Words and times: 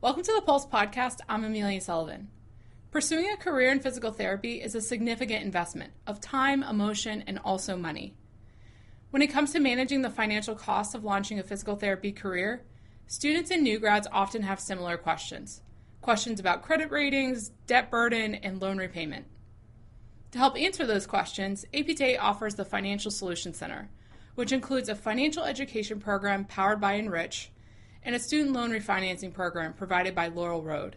Welcome 0.00 0.22
to 0.22 0.32
the 0.32 0.42
Pulse 0.42 0.64
Podcast. 0.64 1.18
I'm 1.28 1.42
Amelia 1.42 1.80
Sullivan. 1.80 2.28
Pursuing 2.92 3.32
a 3.32 3.36
career 3.36 3.72
in 3.72 3.80
physical 3.80 4.12
therapy 4.12 4.62
is 4.62 4.76
a 4.76 4.80
significant 4.80 5.42
investment 5.42 5.92
of 6.06 6.20
time, 6.20 6.62
emotion, 6.62 7.24
and 7.26 7.40
also 7.44 7.76
money. 7.76 8.14
When 9.10 9.22
it 9.22 9.32
comes 9.32 9.50
to 9.52 9.58
managing 9.58 10.02
the 10.02 10.08
financial 10.08 10.54
costs 10.54 10.94
of 10.94 11.02
launching 11.02 11.40
a 11.40 11.42
physical 11.42 11.74
therapy 11.74 12.12
career, 12.12 12.62
students 13.08 13.50
and 13.50 13.64
new 13.64 13.80
grads 13.80 14.06
often 14.12 14.42
have 14.42 14.60
similar 14.60 14.96
questions. 14.96 15.62
Questions 16.00 16.38
about 16.38 16.62
credit 16.62 16.92
ratings, 16.92 17.48
debt 17.66 17.90
burden, 17.90 18.36
and 18.36 18.62
loan 18.62 18.78
repayment. 18.78 19.26
To 20.30 20.38
help 20.38 20.56
answer 20.56 20.86
those 20.86 21.08
questions, 21.08 21.64
APTA 21.74 22.20
offers 22.20 22.54
the 22.54 22.64
Financial 22.64 23.10
Solutions 23.10 23.56
Center, 23.56 23.90
which 24.36 24.52
includes 24.52 24.88
a 24.88 24.94
financial 24.94 25.42
education 25.42 25.98
program 25.98 26.44
powered 26.44 26.80
by 26.80 26.92
Enrich 26.92 27.50
and 28.02 28.14
a 28.14 28.18
student 28.18 28.52
loan 28.52 28.70
refinancing 28.70 29.32
program 29.32 29.72
provided 29.72 30.14
by 30.14 30.28
Laurel 30.28 30.62
Road. 30.62 30.96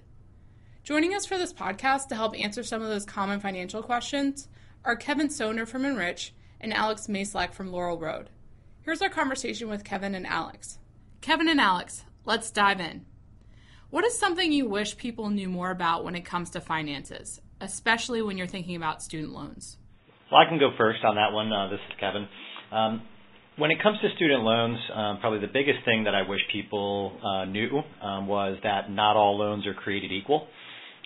Joining 0.84 1.14
us 1.14 1.26
for 1.26 1.38
this 1.38 1.54
podcast 1.54 2.08
to 2.08 2.16
help 2.16 2.40
answer 2.40 2.64
some 2.64 2.82
of 2.82 2.90
those 2.90 3.06
common 3.06 3.40
financial 3.40 3.84
questions 3.84 4.48
are 4.84 4.96
Kevin 4.96 5.28
Soner 5.28 5.68
from 5.68 5.86
Enrich 5.86 6.34
and 6.60 6.74
Alex 6.74 7.08
Maslak 7.08 7.54
from 7.54 7.72
Laurel 7.72 8.00
Road. 8.00 8.30
Here's 8.82 9.02
our 9.02 9.10
conversation 9.10 9.70
with 9.70 9.84
Kevin 9.84 10.16
and 10.16 10.26
Alex. 10.26 10.80
Kevin 11.22 11.48
and 11.48 11.62
Alex, 11.62 12.04
let's 12.26 12.50
dive 12.50 12.80
in. 12.80 13.06
What 13.92 14.06
is 14.06 14.18
something 14.18 14.52
you 14.52 14.68
wish 14.68 14.98
people 14.98 15.30
knew 15.30 15.50
more 15.50 15.70
about 15.70 16.04
when 16.04 16.16
it 16.16 16.26
comes 16.26 16.50
to 16.52 16.62
finances, 16.62 17.42
especially 17.60 18.22
when 18.22 18.38
you're 18.38 18.48
thinking 18.48 18.76
about 18.76 19.04
student 19.04 19.34
loans? 19.34 19.78
Well, 20.32 20.42
I 20.42 20.50
can 20.50 20.58
go 20.60 20.72
first 20.78 21.04
on 21.04 21.16
that 21.16 21.34
one. 21.34 21.52
Uh, 21.52 21.68
this 21.70 21.80
is 21.90 22.00
Kevin. 22.00 22.28
Um, 22.72 23.02
when 23.58 23.72
it 23.72 23.82
comes 23.84 24.00
to 24.02 24.10
student 24.16 24.44
loans, 24.44 24.78
um, 24.94 25.20
probably 25.20 25.40
the 25.40 25.52
biggest 25.52 25.80
thing 25.86 26.06
that 26.06 26.16
I 26.16 26.28
wish 26.28 26.40
people 26.52 27.12
uh, 27.24 27.46
knew 27.46 27.82
um, 28.02 28.28
was 28.28 28.58
that 28.64 28.90
not 28.90 29.16
all 29.18 29.38
loans 29.38 29.68
are 29.68 29.74
created 29.74 30.12
equal. 30.12 30.48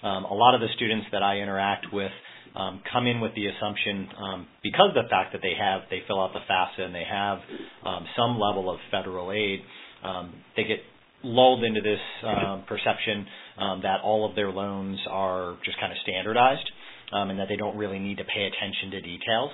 Um, 0.03 0.25
a 0.25 0.33
lot 0.33 0.53
of 0.53 0.61
the 0.61 0.67
students 0.75 1.07
that 1.11 1.23
I 1.23 1.37
interact 1.37 1.87
with 1.91 2.11
um, 2.55 2.81
come 2.91 3.07
in 3.07 3.19
with 3.19 3.33
the 3.35 3.47
assumption, 3.47 4.07
um, 4.17 4.47
because 4.63 4.89
of 4.95 5.03
the 5.03 5.09
fact 5.09 5.33
that 5.33 5.41
they 5.41 5.53
have, 5.59 5.81
they 5.89 5.99
fill 6.07 6.21
out 6.21 6.31
the 6.33 6.39
FAFSA 6.49 6.85
and 6.85 6.95
they 6.95 7.03
have 7.09 7.39
um, 7.85 8.05
some 8.15 8.39
level 8.39 8.69
of 8.69 8.79
federal 8.91 9.31
aid, 9.31 9.59
um, 10.03 10.33
they 10.55 10.63
get 10.63 10.79
lulled 11.23 11.63
into 11.63 11.81
this 11.81 11.99
um, 12.23 12.63
perception 12.67 13.25
um, 13.57 13.81
that 13.81 14.01
all 14.03 14.29
of 14.29 14.35
their 14.35 14.51
loans 14.51 14.99
are 15.09 15.57
just 15.65 15.79
kind 15.79 15.91
of 15.91 15.97
standardized 16.03 16.69
um, 17.11 17.29
and 17.31 17.39
that 17.39 17.47
they 17.49 17.55
don't 17.55 17.75
really 17.75 17.99
need 17.99 18.17
to 18.17 18.23
pay 18.23 18.45
attention 18.45 18.91
to 18.91 19.01
details. 19.01 19.51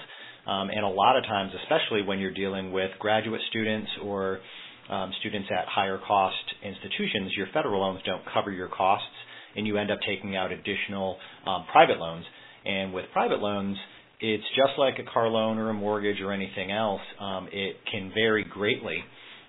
Um, 0.48 0.70
and 0.70 0.84
a 0.84 0.90
lot 0.90 1.18
of 1.18 1.24
times, 1.24 1.52
especially 1.64 2.02
when 2.04 2.20
you're 2.20 2.34
dealing 2.34 2.72
with 2.72 2.92
graduate 3.00 3.42
students 3.50 3.90
or 4.04 4.40
um, 4.90 5.12
students 5.20 5.48
at 5.52 5.68
higher 5.68 6.00
cost 6.06 6.36
institutions, 6.64 7.32
your 7.38 7.48
federal 7.54 7.82
loans 7.82 8.02
don't 8.06 8.24
cover 8.34 8.52
your 8.52 8.68
costs, 8.68 9.06
and 9.56 9.68
you 9.68 9.78
end 9.78 9.92
up 9.92 10.00
taking 10.08 10.36
out 10.36 10.52
additional 10.52 11.18
um, 11.46 11.66
private 11.72 12.00
loans. 12.00 12.26
And 12.66 12.94
with 12.94 13.06
private 13.14 13.40
loans, 13.40 13.78
it's 14.20 14.44
just 14.56 14.78
like 14.78 14.96
a 15.00 15.12
car 15.12 15.28
loan 15.28 15.58
or 15.58 15.70
a 15.70 15.74
mortgage 15.74 16.22
or 16.22 16.32
anything 16.32 16.72
else. 16.72 17.02
Um, 17.20 17.48
it 17.52 17.76
can 17.92 18.12
vary 18.14 18.44
greatly 18.44 19.04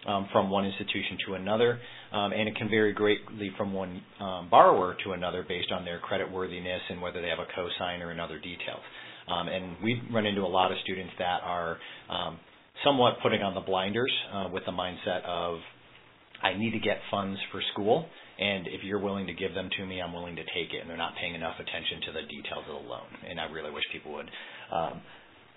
um, 0.07 0.29
from 0.33 0.51
one 0.51 0.65
institution 0.65 1.19
to 1.27 1.35
another, 1.35 1.79
um, 2.13 2.33
and 2.33 2.49
it 2.49 2.57
can 2.57 2.69
vary 2.69 2.93
greatly 2.93 3.53
from 3.57 3.73
one 3.73 4.03
um, 4.21 4.49
borrower 4.51 4.97
to 5.05 5.13
another 5.13 5.45
based 5.47 5.71
on 5.71 5.85
their 5.85 6.01
credit 6.01 6.31
worthiness 6.31 6.81
and 6.91 7.01
whether 7.01 7.21
they 7.21 7.29
have 7.29 7.39
a 7.39 7.47
cosigner 7.59 8.11
and 8.11 8.21
other 8.21 8.39
details. 8.39 8.81
Um, 9.29 9.49
and 9.49 9.77
we 9.83 10.03
run 10.13 10.27
into 10.27 10.43
a 10.43 10.49
lot 10.51 10.73
of 10.73 10.79
students 10.83 11.13
that 11.19 11.41
are 11.45 11.79
um, 12.11 12.39
somewhat 12.85 13.15
putting 13.23 13.43
on 13.43 13.55
the 13.55 13.61
blinders 13.61 14.13
uh, 14.33 14.49
with 14.53 14.65
the 14.67 14.73
mindset 14.73 15.25
of, 15.25 15.59
I 16.43 16.55
need 16.59 16.73
to 16.73 16.81
get 16.81 16.99
funds 17.11 17.39
for 17.53 17.63
school, 17.73 18.07
and 18.39 18.67
if 18.67 18.83
you're 18.83 18.99
willing 18.99 19.27
to 19.29 19.35
give 19.35 19.55
them 19.55 19.69
to 19.79 19.87
me, 19.87 20.01
I'm 20.01 20.13
willing 20.13 20.35
to 20.37 20.43
take 20.43 20.75
it. 20.75 20.81
And 20.81 20.91
they're 20.91 20.97
not 20.97 21.15
paying 21.21 21.35
enough 21.35 21.55
attention 21.61 22.01
to 22.07 22.13
the 22.13 22.23
details 22.27 22.65
of 22.69 22.83
the 22.83 22.89
loan. 22.89 23.07
And 23.29 23.39
I 23.39 23.45
really 23.45 23.71
wish 23.71 23.85
people 23.93 24.13
would 24.15 24.31
um, 24.75 25.01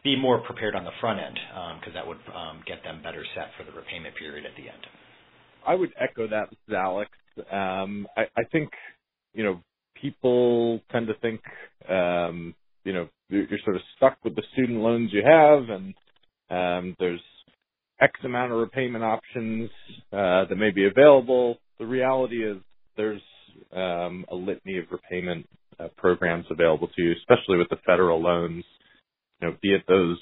be 0.04 0.16
more 0.16 0.40
prepared 0.40 0.76
on 0.76 0.84
the 0.84 0.94
front 1.02 1.20
end 1.20 1.40
because 1.82 1.94
um, 1.94 1.96
that 1.96 2.06
would 2.06 2.22
um, 2.36 2.62
get 2.68 2.84
them 2.84 3.02
better 3.02 3.26
set 3.34 3.50
for 3.58 3.70
the 3.70 3.76
repayment 3.76 4.16
period 4.16 4.46
at 4.46 4.52
the 4.56 4.70
end. 4.70 4.86
I 5.66 5.74
would 5.74 5.92
echo 6.00 6.28
that, 6.28 6.50
Alex. 6.72 7.10
Um, 7.52 8.08
I, 8.16 8.24
I 8.38 8.44
think 8.52 8.70
you 9.34 9.44
know 9.44 9.62
people 10.00 10.80
tend 10.92 11.08
to 11.08 11.16
think 11.16 11.42
um, 11.90 12.54
you 12.86 12.94
know 12.94 13.10
you're 13.30 13.48
sort 13.64 13.76
of 13.76 13.82
stuck 13.98 14.18
with 14.24 14.36
the 14.36 14.44
student 14.54 14.80
loans 14.80 15.12
you 15.12 15.24
have, 15.26 15.70
and 15.70 15.94
um, 16.50 16.96
there's 17.00 17.22
X 18.00 18.14
amount 18.24 18.52
of 18.52 18.60
repayment 18.60 19.04
options 19.04 19.70
uh, 20.14 20.46
that 20.46 20.56
may 20.58 20.72
be 20.72 20.88
available. 20.88 21.58
The 21.80 21.86
reality 21.86 22.46
is 22.46 22.58
there's 22.98 23.22
um, 23.74 24.26
a 24.30 24.36
litany 24.36 24.78
of 24.78 24.86
repayment 24.92 25.48
uh, 25.80 25.88
programs 25.98 26.46
available 26.50 26.88
to 26.96 27.02
you, 27.02 27.14
especially 27.14 27.58
with 27.58 27.70
the 27.70 27.78
federal 27.86 28.22
loans. 28.22 28.64
You 29.42 29.50
know, 29.50 29.58
be 29.62 29.74
it 29.74 29.84
those 29.88 30.18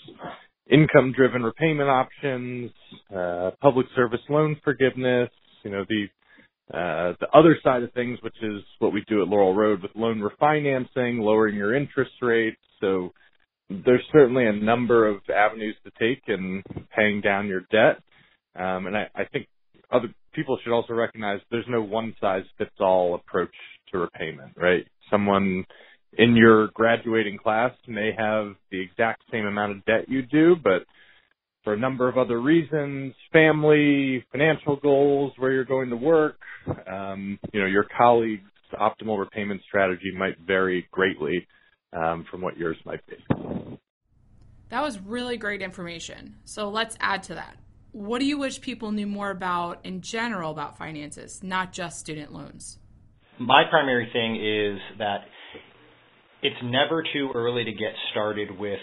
income-driven 0.70 1.44
repayment 1.44 1.90
options, 1.90 2.72
uh, 3.16 3.52
public 3.62 3.86
service 3.96 4.22
loan 4.30 4.56
forgiveness. 4.64 5.30
You 5.64 5.72
know, 5.72 5.86
the 5.88 6.08
uh, 6.72 7.14
the 7.20 7.28
other 7.34 7.58
side 7.64 7.84
of 7.84 7.92
things, 7.94 8.20
which 8.22 8.36
is 8.42 8.62
what 8.80 8.94
we 8.94 9.04
do 9.08 9.22
at 9.22 9.28
Laurel 9.28 9.56
Road 9.56 9.82
with 9.82 9.92
loan 9.96 10.20
refinancing, 10.20 11.20
lowering 11.20 11.56
your 11.56 11.76
interest 11.76 12.12
rates. 12.22 12.62
So 12.80 13.12
there's 13.70 14.04
certainly 14.12 14.46
a 14.46 14.54
number 14.54 15.08
of 15.08 15.22
avenues 15.34 15.76
to 15.84 15.92
take 16.00 16.24
in 16.28 16.64
paying 16.96 17.22
down 17.22 17.48
your 17.48 17.62
debt. 17.72 18.02
Um, 18.56 18.88
and 18.88 18.96
I, 18.96 19.10
I 19.16 19.26
think 19.26 19.48
other 19.92 20.14
people 20.34 20.58
should 20.64 20.74
also 20.74 20.94
recognize 20.94 21.40
there's 21.52 21.66
no 21.68 21.82
one 21.82 22.16
size 22.22 22.44
fits 22.58 22.72
all 22.80 23.16
approach 23.16 23.54
to 23.92 24.00
repayment, 24.00 24.54
right? 24.56 24.86
Someone 25.12 25.66
in 26.18 26.36
your 26.36 26.68
graduating 26.74 27.38
class 27.38 27.72
may 27.88 28.12
have 28.18 28.54
the 28.72 28.80
exact 28.80 29.24
same 29.32 29.46
amount 29.46 29.72
of 29.74 29.86
debt 29.86 30.08
you 30.08 30.22
do, 30.24 30.56
but 30.64 30.84
for 31.64 31.74
a 31.74 31.78
number 31.78 32.10
of 32.10 32.18
other 32.18 32.42
reasons, 32.42 33.14
family, 33.32 34.26
financial 34.32 34.76
goals, 34.78 35.32
where 35.38 35.52
you're 35.52 35.66
going 35.66 35.90
to 35.90 35.96
work, 35.96 36.38
um, 36.92 37.40
you 37.54 37.60
know, 37.60 37.66
your 37.66 37.86
colleagues' 37.98 38.44
optimal 38.74 39.18
repayment 39.20 39.62
strategy 39.68 40.12
might 40.18 40.38
vary 40.46 40.88
greatly 40.92 41.48
um, 41.94 42.26
from 42.30 42.42
what 42.42 42.58
yours 42.58 42.78
might 42.86 43.02
be. 43.08 43.16
That 44.70 44.82
was 44.82 45.00
really 45.00 45.38
great 45.38 45.62
information. 45.62 46.36
So 46.46 46.70
let's 46.70 46.98
add 47.00 47.24
to 47.24 47.36
that. 47.36 47.58
What 47.92 48.20
do 48.20 48.26
you 48.26 48.40
wish 48.40 48.60
people 48.60 48.92
knew 48.92 49.06
more 49.06 49.30
about 49.30 49.86
in 49.86 50.02
general 50.02 50.52
about 50.52 50.78
finances, 50.78 51.44
not 51.44 51.72
just 51.72 52.00
student 52.00 52.34
loans? 52.34 52.80
My 53.40 53.64
primary 53.70 54.10
thing 54.12 54.36
is 54.36 54.80
that 54.98 55.26
it's 56.42 56.60
never 56.64 57.04
too 57.14 57.30
early 57.36 57.64
to 57.64 57.72
get 57.72 57.94
started 58.12 58.58
with 58.58 58.80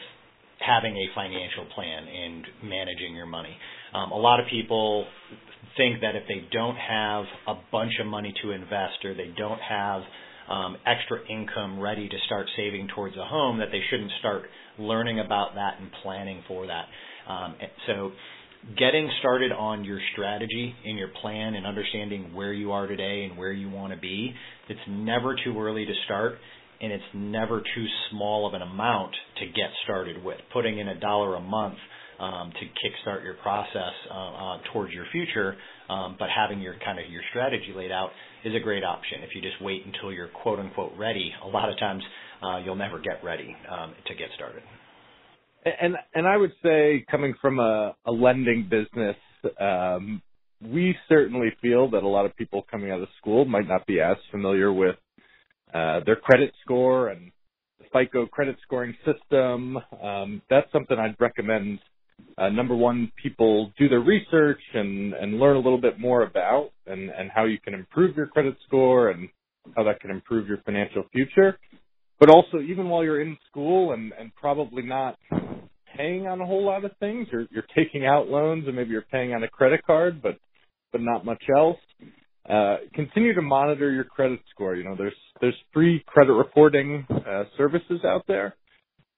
having 0.60 0.96
a 0.96 1.06
financial 1.14 1.66
plan 1.74 2.06
and 2.06 2.44
managing 2.62 3.14
your 3.14 3.26
money. 3.26 3.56
Um, 3.94 4.12
a 4.12 4.18
lot 4.18 4.40
of 4.40 4.46
people 4.50 5.06
think 5.76 6.00
that 6.02 6.16
if 6.16 6.24
they 6.28 6.46
don't 6.52 6.76
have 6.76 7.24
a 7.48 7.54
bunch 7.72 7.92
of 8.00 8.06
money 8.06 8.34
to 8.42 8.50
invest 8.52 9.04
or 9.04 9.14
they 9.14 9.32
don't 9.36 9.60
have 9.60 10.02
um, 10.48 10.76
extra 10.86 11.18
income 11.28 11.80
ready 11.80 12.08
to 12.08 12.16
start 12.26 12.46
saving 12.56 12.88
towards 12.94 13.16
a 13.16 13.24
home, 13.24 13.58
that 13.58 13.68
they 13.70 13.80
shouldn't 13.88 14.10
start 14.18 14.42
learning 14.78 15.20
about 15.20 15.54
that 15.54 15.80
and 15.80 15.90
planning 16.02 16.42
for 16.48 16.66
that. 16.66 16.86
Um, 17.30 17.54
so, 17.86 18.10
getting 18.76 19.08
started 19.20 19.52
on 19.52 19.84
your 19.84 20.00
strategy 20.12 20.74
and 20.84 20.98
your 20.98 21.08
plan 21.22 21.54
and 21.54 21.66
understanding 21.66 22.34
where 22.34 22.52
you 22.52 22.72
are 22.72 22.86
today 22.86 23.26
and 23.28 23.38
where 23.38 23.52
you 23.52 23.70
want 23.70 23.92
to 23.92 23.98
be, 23.98 24.34
it's 24.68 24.80
never 24.88 25.34
too 25.42 25.58
early 25.58 25.86
to 25.86 25.92
start 26.04 26.34
and 26.80 26.92
it's 26.92 27.04
never 27.14 27.60
too 27.60 27.86
small 28.10 28.46
of 28.46 28.54
an 28.54 28.62
amount 28.62 29.12
to 29.38 29.46
get 29.46 29.70
started 29.84 30.22
with. 30.24 30.38
Putting 30.52 30.78
in 30.78 30.88
a 30.88 30.98
dollar 30.98 31.36
a 31.36 31.40
month 31.40 31.76
um, 32.18 32.52
to 32.52 32.66
kickstart 32.66 33.24
your 33.24 33.34
process 33.34 33.92
uh, 34.10 34.14
uh, 34.14 34.58
towards 34.72 34.92
your 34.92 35.06
future, 35.10 35.56
um, 35.88 36.16
but 36.18 36.28
having 36.34 36.60
your 36.60 36.74
kind 36.84 36.98
of 36.98 37.10
your 37.10 37.22
strategy 37.30 37.72
laid 37.74 37.90
out 37.90 38.10
is 38.44 38.54
a 38.54 38.60
great 38.60 38.84
option. 38.84 39.22
If 39.22 39.30
you 39.34 39.42
just 39.42 39.60
wait 39.62 39.84
until 39.86 40.12
you're 40.12 40.28
quote 40.28 40.58
unquote 40.58 40.92
ready, 40.98 41.32
a 41.44 41.48
lot 41.48 41.68
of 41.68 41.78
times 41.78 42.02
uh, 42.42 42.58
you'll 42.58 42.76
never 42.76 42.98
get 42.98 43.22
ready 43.24 43.56
um, 43.70 43.94
to 44.06 44.14
get 44.14 44.28
started. 44.34 44.62
And 45.64 45.96
and 46.14 46.26
I 46.26 46.36
would 46.36 46.52
say, 46.62 47.04
coming 47.10 47.34
from 47.40 47.58
a, 47.58 47.94
a 48.06 48.12
lending 48.12 48.68
business, 48.70 49.16
um, 49.60 50.22
we 50.62 50.94
certainly 51.08 51.50
feel 51.60 51.90
that 51.90 52.02
a 52.02 52.08
lot 52.08 52.26
of 52.26 52.36
people 52.36 52.64
coming 52.70 52.90
out 52.90 53.00
of 53.00 53.08
school 53.18 53.44
might 53.44 53.68
not 53.68 53.86
be 53.86 54.00
as 54.00 54.16
familiar 54.30 54.72
with 54.72 54.96
uh, 55.74 56.00
their 56.04 56.16
credit 56.16 56.52
score 56.64 57.08
and 57.08 57.30
the 57.78 57.84
FICO 57.92 58.26
credit 58.26 58.56
scoring 58.62 58.94
system. 59.04 59.78
Um, 60.02 60.42
that's 60.50 60.70
something 60.72 60.98
I'd 60.98 61.16
recommend. 61.20 61.78
Uh, 62.36 62.50
number 62.50 62.76
one, 62.76 63.10
people 63.22 63.72
do 63.78 63.88
their 63.88 64.00
research 64.00 64.60
and, 64.74 65.14
and 65.14 65.38
learn 65.38 65.56
a 65.56 65.60
little 65.60 65.80
bit 65.80 65.98
more 65.98 66.22
about 66.22 66.70
and, 66.86 67.10
and 67.10 67.30
how 67.34 67.44
you 67.44 67.58
can 67.58 67.74
improve 67.74 68.16
your 68.16 68.26
credit 68.26 68.56
score 68.66 69.10
and 69.10 69.28
how 69.76 69.84
that 69.84 70.00
can 70.00 70.10
improve 70.10 70.46
your 70.46 70.58
financial 70.64 71.04
future. 71.12 71.58
But 72.18 72.28
also, 72.28 72.60
even 72.60 72.88
while 72.88 73.02
you're 73.02 73.22
in 73.22 73.38
school 73.48 73.92
and, 73.92 74.12
and 74.18 74.34
probably 74.34 74.82
not 74.82 75.18
paying 75.96 76.26
on 76.26 76.40
a 76.40 76.46
whole 76.46 76.64
lot 76.64 76.84
of 76.84 76.92
things, 77.00 77.28
you're, 77.32 77.46
you're 77.50 77.64
taking 77.74 78.04
out 78.04 78.28
loans 78.28 78.66
and 78.66 78.76
maybe 78.76 78.90
you're 78.90 79.02
paying 79.02 79.32
on 79.32 79.42
a 79.42 79.48
credit 79.48 79.80
card, 79.86 80.22
but 80.22 80.36
but 80.92 81.00
not 81.00 81.24
much 81.24 81.42
else 81.56 81.78
uh, 82.50 82.76
continue 82.94 83.34
to 83.34 83.42
monitor 83.42 83.92
your 83.92 84.04
credit 84.04 84.40
score. 84.50 84.76
You 84.76 84.84
know, 84.84 84.96
there's 84.96 85.14
there's 85.40 85.56
free 85.72 86.02
credit 86.06 86.32
reporting 86.32 87.06
uh, 87.10 87.44
services 87.56 88.00
out 88.04 88.24
there, 88.28 88.56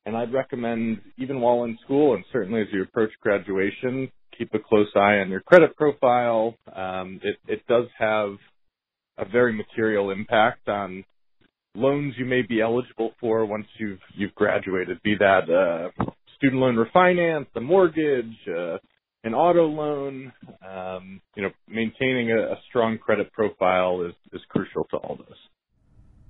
and 0.06 0.16
I'd 0.16 0.32
recommend 0.32 1.00
even 1.18 1.40
while 1.40 1.64
in 1.64 1.78
school 1.84 2.14
and 2.14 2.24
certainly 2.32 2.62
as 2.62 2.68
you 2.72 2.82
approach 2.82 3.10
graduation, 3.22 4.10
keep 4.36 4.52
a 4.54 4.58
close 4.58 4.88
eye 4.96 5.18
on 5.18 5.30
your 5.30 5.40
credit 5.40 5.76
profile. 5.76 6.56
Um, 6.74 7.20
it 7.22 7.36
it 7.48 7.66
does 7.68 7.86
have 7.98 8.36
a 9.18 9.24
very 9.28 9.52
material 9.52 10.10
impact 10.10 10.68
on 10.68 11.04
loans 11.74 12.14
you 12.18 12.24
may 12.24 12.42
be 12.42 12.60
eligible 12.60 13.12
for 13.20 13.44
once 13.46 13.66
you've 13.78 14.00
you've 14.14 14.34
graduated, 14.34 15.02
be 15.02 15.16
that 15.18 15.48
uh, 15.50 16.04
student 16.36 16.60
loan 16.60 16.76
refinance, 16.76 17.46
a 17.56 17.60
mortgage, 17.60 18.36
uh, 18.48 18.78
an 19.24 19.34
auto 19.34 19.66
loan. 19.66 20.32
Um, 20.66 21.20
you 21.36 21.42
know, 21.42 21.50
maintaining 21.68 22.30
a, 22.32 22.52
a 22.52 22.60
strong 22.68 22.98
credit 22.98 23.32
profile 23.32 24.02
is 24.02 24.14
is 24.32 24.40
crucial 24.48 24.84
to 24.90 24.96
all 24.96 25.16
this. 25.16 25.38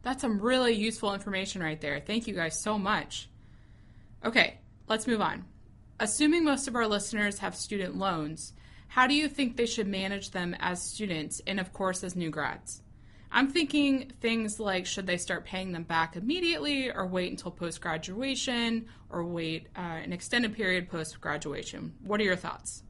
That's 0.03 0.21
some 0.21 0.41
really 0.41 0.75
useful 0.75 1.15
information 1.15 1.63
right 1.63 1.81
there. 1.81 2.01
Thank 2.01 2.27
you 2.27 2.35
guys 2.35 2.61
so 2.63 2.79
much. 2.79 3.29
Okay, 4.25 4.59
let's 4.89 5.07
move 5.07 5.21
on. 5.21 5.45
Assuming 6.01 6.45
most 6.45 6.67
of 6.67 6.75
our 6.75 6.87
listeners 6.87 7.39
have 7.39 7.55
student 7.55 7.97
loans, 7.97 8.53
how 8.89 9.07
do 9.07 9.15
you 9.15 9.29
think 9.29 9.57
they 9.57 9.67
should 9.67 9.87
manage 9.87 10.31
them 10.31 10.57
as 10.59 10.83
students 10.83 11.41
and, 11.47 11.61
of 11.61 11.73
course, 11.73 12.03
as 12.03 12.17
new 12.17 12.31
grads? 12.31 12.83
I'm 13.33 13.49
thinking 13.49 14.13
things 14.21 14.61
like 14.61 14.85
should 14.85 15.07
they 15.07 15.17
start 15.17 15.47
paying 15.47 15.73
them 15.73 15.85
back 15.85 16.17
immediately 16.17 16.91
or 16.91 17.07
wait 17.07 17.31
until 17.31 17.51
post 17.51 17.81
graduation 17.81 18.87
or 19.09 19.25
wait 19.25 19.69
uh, 19.77 19.81
an 19.81 20.13
extended 20.13 20.55
period 20.55 20.91
post 20.91 21.19
graduation? 21.21 21.95
What 22.05 22.21
are 22.21 22.25
your 22.25 22.37
thoughts? 22.37 22.83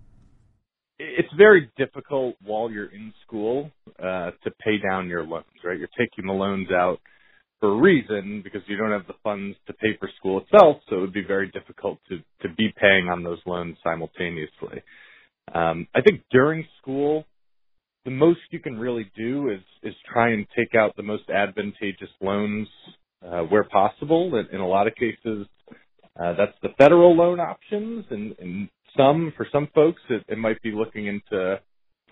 It's 0.99 1.33
very 1.37 1.71
difficult 1.77 2.37
while 2.45 2.71
you're 2.71 2.93
in 2.93 3.13
school 3.25 3.71
uh, 3.99 4.33
to 4.43 4.51
pay 4.63 4.79
down 4.79 5.09
your 5.09 5.25
loans, 5.25 5.47
right? 5.65 5.79
You're 5.79 5.89
taking 5.97 6.27
the 6.27 6.33
loans 6.33 6.69
out 6.73 6.99
for 7.61 7.73
a 7.73 7.81
reason 7.81 8.41
because 8.43 8.63
you 8.67 8.77
don't 8.77 8.91
have 8.91 9.07
the 9.07 9.15
funds 9.23 9.57
to 9.69 9.73
pay 9.73 9.97
for 9.99 10.11
school 10.19 10.41
itself, 10.41 10.79
so 10.89 10.97
it 10.97 11.01
would 11.01 11.13
be 11.13 11.25
very 11.25 11.49
difficult 11.53 11.99
to, 12.09 12.19
to 12.43 12.55
be 12.57 12.73
paying 12.81 13.09
on 13.09 13.23
those 13.23 13.39
loans 13.47 13.77
simultaneously. 13.83 14.83
Um, 15.55 15.87
I 15.95 16.01
think 16.03 16.23
during 16.31 16.67
school, 16.81 17.25
the 18.05 18.11
most 18.11 18.41
you 18.51 18.61
can 18.61 18.79
really 18.79 19.11
do 19.17 19.51
is 19.51 19.61
is 19.83 19.95
try 20.13 20.33
and 20.33 20.47
take 20.57 20.75
out 20.75 20.97
the 20.97 21.03
most 21.03 21.29
advantageous 21.31 22.11
loans 22.21 22.69
uh, 23.25 23.41
where 23.43 23.65
possible. 23.65 24.37
In, 24.37 24.47
in 24.53 24.61
a 24.61 24.67
lot 24.67 24.87
of 24.87 24.95
cases, 24.95 25.47
uh, 26.21 26.35
that's 26.35 26.57
the 26.63 26.71
federal 26.79 27.17
loan 27.17 27.41
options, 27.41 28.05
and, 28.11 28.35
and 28.41 28.69
some 28.97 29.33
for 29.37 29.47
some 29.53 29.69
folks 29.75 30.03
it, 30.11 30.25
it 30.29 30.39
might 30.39 30.61
be 30.63 30.73
looking 30.73 31.07
into 31.07 31.61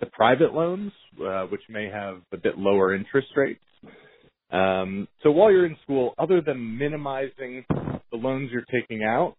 the 0.01 0.07
private 0.13 0.55
loans, 0.55 0.93
uh, 1.25 1.43
which 1.45 1.63
may 1.69 1.89
have 1.93 2.23
a 2.33 2.37
bit 2.37 2.57
lower 2.57 2.95
interest 2.95 3.29
rates. 3.37 3.61
Um, 4.51 5.07
so 5.23 5.31
while 5.31 5.53
you're 5.53 5.67
in 5.67 5.77
school, 5.83 6.15
other 6.19 6.41
than 6.41 6.79
minimizing 6.79 7.65
the 7.69 8.17
loans 8.17 8.51
you're 8.51 8.65
taking 8.71 9.05
out, 9.05 9.37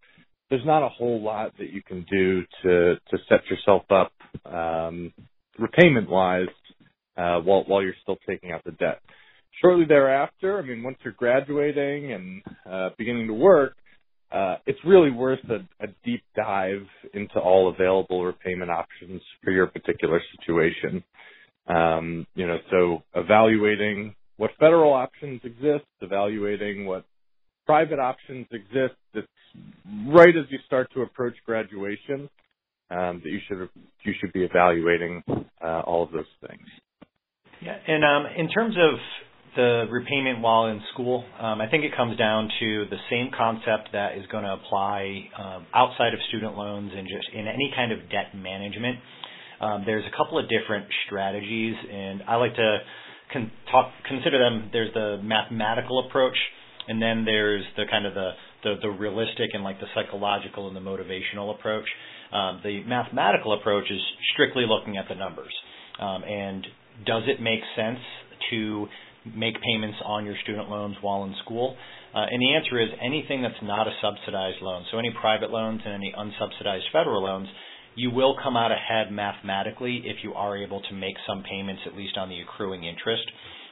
there's 0.49 0.65
not 0.65 0.83
a 0.83 0.89
whole 0.89 1.21
lot 1.21 1.57
that 1.57 1.71
you 1.71 1.81
can 1.81 2.05
do 2.11 2.43
to 2.63 2.95
to 2.95 3.17
set 3.27 3.39
yourself 3.49 3.83
up 3.89 4.11
um, 4.45 5.13
repayment 5.61 6.09
wise 6.09 6.47
uh, 7.17 7.39
while 7.39 7.63
while 7.67 7.81
you're 7.81 7.93
still 8.01 8.17
taking 8.27 8.51
out 8.51 8.63
the 8.63 8.71
debt. 8.71 8.99
Shortly 9.61 9.85
thereafter, 9.85 10.57
I 10.57 10.61
mean, 10.63 10.81
once 10.81 10.97
you're 11.03 11.13
graduating 11.13 12.13
and 12.13 12.41
uh, 12.69 12.89
beginning 12.97 13.27
to 13.27 13.33
work, 13.33 13.75
uh, 14.31 14.57
it's 14.65 14.79
really 14.85 15.11
worth 15.11 15.39
a, 15.49 15.83
a, 15.83 15.87
deep 16.05 16.23
dive 16.35 16.85
into 17.13 17.37
all 17.37 17.69
available 17.69 18.23
repayment 18.23 18.71
options 18.71 19.21
for 19.43 19.51
your 19.51 19.67
particular 19.67 20.21
situation. 20.39 21.03
Um, 21.67 22.25
you 22.33 22.47
know, 22.47 22.57
so 22.71 23.03
evaluating 23.13 24.15
what 24.37 24.51
federal 24.57 24.93
options 24.93 25.41
exist, 25.43 25.85
evaluating 25.99 26.85
what 26.85 27.05
private 27.65 27.99
options 27.99 28.47
exist. 28.51 28.95
It's 29.13 29.27
right 30.07 30.35
as 30.35 30.45
you 30.49 30.59
start 30.65 30.91
to 30.93 31.01
approach 31.01 31.35
graduation 31.45 32.29
um, 32.91 33.21
that 33.23 33.29
you 33.29 33.39
should 33.47 33.69
you 34.03 34.13
should 34.19 34.33
be 34.33 34.43
evaluating 34.43 35.23
uh, 35.63 35.81
all 35.81 36.03
of 36.03 36.11
those 36.11 36.25
things. 36.47 36.67
Yeah, 37.61 37.77
and 37.87 38.03
um, 38.03 38.25
in 38.37 38.49
terms 38.49 38.75
of 38.77 38.99
the 39.55 39.85
repayment 39.91 40.41
while 40.41 40.67
in 40.67 40.81
school, 40.93 41.23
um, 41.39 41.61
I 41.61 41.69
think 41.69 41.83
it 41.83 41.95
comes 41.95 42.17
down 42.17 42.49
to 42.59 42.85
the 42.89 42.97
same 43.09 43.29
concept 43.35 43.89
that 43.93 44.17
is 44.17 44.25
going 44.31 44.43
to 44.43 44.53
apply 44.53 45.29
um, 45.37 45.65
outside 45.73 46.13
of 46.13 46.19
student 46.29 46.55
loans 46.55 46.91
and 46.95 47.07
just 47.07 47.27
in 47.33 47.47
any 47.47 47.71
kind 47.75 47.91
of 47.91 47.99
debt 48.09 48.33
management. 48.35 48.97
Um, 49.59 49.83
there's 49.85 50.05
a 50.05 50.17
couple 50.17 50.39
of 50.39 50.49
different 50.49 50.87
strategies, 51.05 51.75
and 51.91 52.23
I 52.27 52.35
like 52.37 52.55
to 52.55 52.77
con- 53.31 53.51
talk, 53.71 53.91
consider 54.07 54.39
them. 54.39 54.69
There's 54.73 54.93
the 54.93 55.19
mathematical 55.21 56.07
approach, 56.07 56.37
and 56.87 57.01
then 57.01 57.25
there's 57.25 57.63
the 57.75 57.83
kind 57.91 58.05
of 58.05 58.15
the, 58.15 58.31
the, 58.63 58.75
the 58.81 58.89
realistic 58.89 59.51
and 59.53 59.63
like 59.63 59.79
the 59.79 59.87
psychological 59.93 60.67
and 60.67 60.75
the 60.75 60.81
motivational 60.81 61.53
approach. 61.53 61.85
Um, 62.31 62.61
the 62.63 62.83
mathematical 62.83 63.53
approach 63.53 63.85
is 63.91 64.01
strictly 64.33 64.63
looking 64.67 64.97
at 64.97 65.05
the 65.09 65.15
numbers. 65.15 65.53
Um, 65.99 66.23
and 66.23 66.65
does 67.05 67.23
it 67.27 67.41
make 67.41 67.59
sense 67.75 67.99
to 68.51 68.87
make 69.35 69.55
payments 69.61 69.97
on 70.05 70.25
your 70.25 70.35
student 70.43 70.69
loans 70.69 70.95
while 71.01 71.23
in 71.25 71.35
school? 71.43 71.75
Uh, 72.13 72.25
and 72.29 72.41
the 72.41 72.55
answer 72.55 72.79
is 72.79 72.89
anything 73.03 73.41
that's 73.41 73.61
not 73.63 73.87
a 73.87 73.91
subsidized 74.01 74.61
loan. 74.61 74.85
So 74.91 74.97
any 74.97 75.13
private 75.19 75.51
loans 75.51 75.81
and 75.85 75.93
any 75.93 76.13
unsubsidized 76.17 76.91
federal 76.91 77.23
loans, 77.23 77.47
you 77.95 78.11
will 78.11 78.35
come 78.41 78.55
out 78.55 78.71
ahead 78.71 79.11
mathematically 79.11 80.01
if 80.05 80.17
you 80.23 80.33
are 80.33 80.57
able 80.57 80.81
to 80.81 80.93
make 80.93 81.15
some 81.27 81.43
payments 81.43 81.81
at 81.85 81.95
least 81.95 82.17
on 82.17 82.29
the 82.29 82.39
accruing 82.39 82.83
interest 82.83 83.23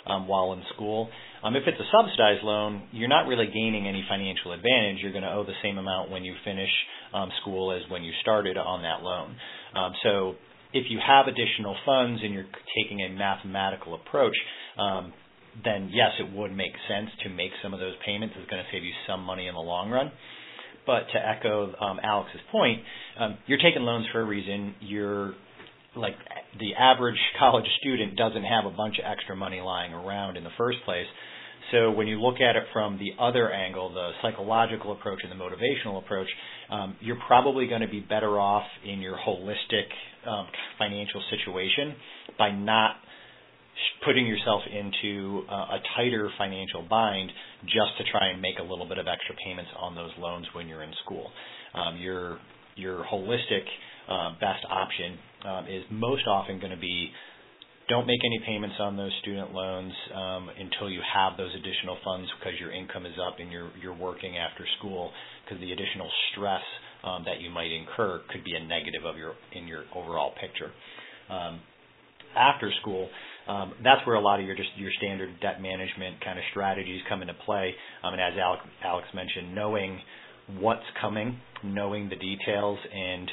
um, 0.06 0.28
while 0.28 0.54
in 0.54 0.62
school. 0.74 1.10
Um, 1.44 1.56
if 1.56 1.64
it's 1.66 1.80
a 1.80 1.90
subsidized 1.92 2.44
loan, 2.44 2.84
you're 2.92 3.10
not 3.10 3.28
really 3.28 3.48
gaining 3.48 3.88
any 3.88 4.04
financial 4.10 4.52
advantage. 4.52 4.98
You're 5.02 5.14
going 5.14 5.24
to 5.24 5.32
owe 5.32 5.46
the 5.46 5.56
same 5.64 5.78
amount 5.78 6.12
when 6.12 6.24
you 6.24 6.36
finish 6.44 6.70
um, 7.14 7.30
school 7.42 7.72
as 7.72 7.90
when 7.90 8.04
you 8.04 8.12
started 8.22 8.58
on 8.58 8.82
that 8.84 9.02
loan. 9.02 9.36
Um, 9.76 9.94
so 10.04 10.36
if 10.74 10.86
you 10.90 11.00
have 11.06 11.28
additional 11.28 11.76
funds 11.86 12.22
and 12.24 12.34
you're 12.34 12.50
taking 12.76 13.02
a 13.02 13.10
mathematical 13.10 13.96
approach, 13.96 14.36
um, 14.78 15.14
then 15.64 15.90
yes, 15.94 16.12
it 16.20 16.32
would 16.36 16.56
make 16.56 16.74
sense 16.88 17.10
to 17.24 17.30
make 17.30 17.52
some 17.64 17.74
of 17.74 17.80
those 17.80 17.96
payments. 18.06 18.36
It's 18.38 18.50
going 18.50 18.64
to 18.64 18.70
save 18.72 18.84
you 18.84 18.94
some 19.08 19.22
money 19.22 19.48
in 19.48 19.56
the 19.56 19.62
long 19.62 19.90
run. 19.90 20.12
But 20.86 21.04
to 21.14 21.20
echo 21.20 21.74
um, 21.80 22.00
Alex's 22.04 22.42
point, 22.52 22.82
um, 23.20 23.38
you're 23.48 23.60
taking 23.60 23.84
loans 23.84 24.08
for 24.12 24.22
a 24.22 24.26
reason. 24.26 24.76
You're 24.82 25.34
like 25.96 26.16
the 26.60 26.76
average 26.76 27.20
college 27.40 27.66
student 27.80 28.16
doesn't 28.16 28.44
have 28.44 28.66
a 28.66 28.76
bunch 28.76 28.98
of 29.00 29.06
extra 29.10 29.36
money 29.36 29.62
lying 29.62 29.94
around 29.94 30.38
in 30.38 30.44
the 30.44 30.54
first 30.58 30.80
place. 30.86 31.08
So 31.72 31.92
when 31.92 32.08
you 32.08 32.20
look 32.20 32.42
at 32.42 32.56
it 32.56 32.64
from 32.74 32.98
the 32.98 33.12
other 33.22 33.52
angle, 33.52 33.94
the 33.94 34.12
psychological 34.22 34.92
approach 34.92 35.20
and 35.24 35.32
the 35.32 35.44
motivational 35.44 36.04
approach, 36.04 36.28
um, 36.72 36.96
you're 37.00 37.20
probably 37.28 37.68
going 37.68 37.82
to 37.82 37.88
be 37.88 38.00
better 38.00 38.40
off 38.40 38.66
in 38.84 39.00
your 39.00 39.16
holistic 39.16 39.86
um, 40.28 40.48
financial 40.80 41.22
situation 41.30 41.96
by 42.40 42.52
not 42.52 42.96
putting 44.04 44.26
yourself 44.26 44.62
into 44.68 45.44
uh, 45.50 45.54
a 45.54 45.80
tighter 45.96 46.30
financial 46.38 46.86
bind 46.90 47.30
just 47.64 47.98
to 47.98 48.12
try 48.12 48.30
and 48.30 48.42
make 48.42 48.58
a 48.60 48.64
little 48.64 48.88
bit 48.88 48.98
of 48.98 49.08
extra 49.08 49.36
payments 49.46 49.72
on 49.80 49.96
those 49.96 50.12
loans 50.18 50.48
when 50.54 50.68
you're 50.68 50.84
in 50.84 50.92
school. 51.06 51.30
Um, 51.74 51.98
your 51.98 52.40
your 52.76 53.04
holistic 53.12 53.64
uh, 54.10 54.32
best 54.40 54.66
option 54.70 55.20
um, 55.46 55.68
is 55.68 55.84
most 55.92 56.28
often 56.28 56.60
going 56.60 56.72
to 56.72 56.80
be 56.80 57.12
don't 57.90 58.06
make 58.06 58.22
any 58.24 58.40
payments 58.46 58.76
on 58.80 58.96
those 58.96 59.12
student 59.22 59.52
loans 59.52 59.92
um, 60.14 60.50
until 60.54 60.90
you 60.90 61.02
have 61.02 61.36
those 61.38 61.50
additional 61.56 61.98
funds 62.06 62.30
because 62.38 62.54
your 62.60 62.72
income 62.72 63.06
is 63.06 63.18
up 63.18 63.40
and 63.40 63.52
you're 63.52 63.72
you're 63.82 63.98
working 63.98 64.38
after 64.38 64.64
school 64.78 65.12
because 65.44 65.60
the 65.60 65.72
additional 65.72 66.08
stress 66.32 66.62
um, 67.04 67.24
that 67.26 67.42
you 67.42 67.50
might 67.50 67.72
incur 67.72 68.22
could 68.30 68.44
be 68.44 68.54
a 68.54 68.64
negative 68.64 69.06
of 69.06 69.18
your 69.18 69.34
in 69.54 69.68
your 69.68 69.84
overall 69.96 70.34
picture. 70.40 70.72
Um, 71.34 71.60
after 72.38 72.72
school, 72.82 73.10
um, 73.48 73.74
that's 73.84 74.06
where 74.06 74.16
a 74.16 74.22
lot 74.22 74.40
of 74.40 74.46
your 74.46 74.56
just 74.56 74.70
your 74.78 74.92
standard 74.98 75.30
debt 75.42 75.62
management 75.62 76.24
kind 76.24 76.38
of 76.38 76.46
strategies 76.52 77.02
come 77.10 77.22
into 77.22 77.34
play. 77.46 77.74
Um, 78.04 78.14
and 78.14 78.22
as 78.22 78.34
Alex, 78.40 78.62
Alex 78.84 79.08
mentioned, 79.16 79.56
knowing 79.56 80.00
what's 80.60 80.86
coming, 81.02 81.40
knowing 81.64 82.10
the 82.10 82.16
details, 82.16 82.78
and 82.94 83.30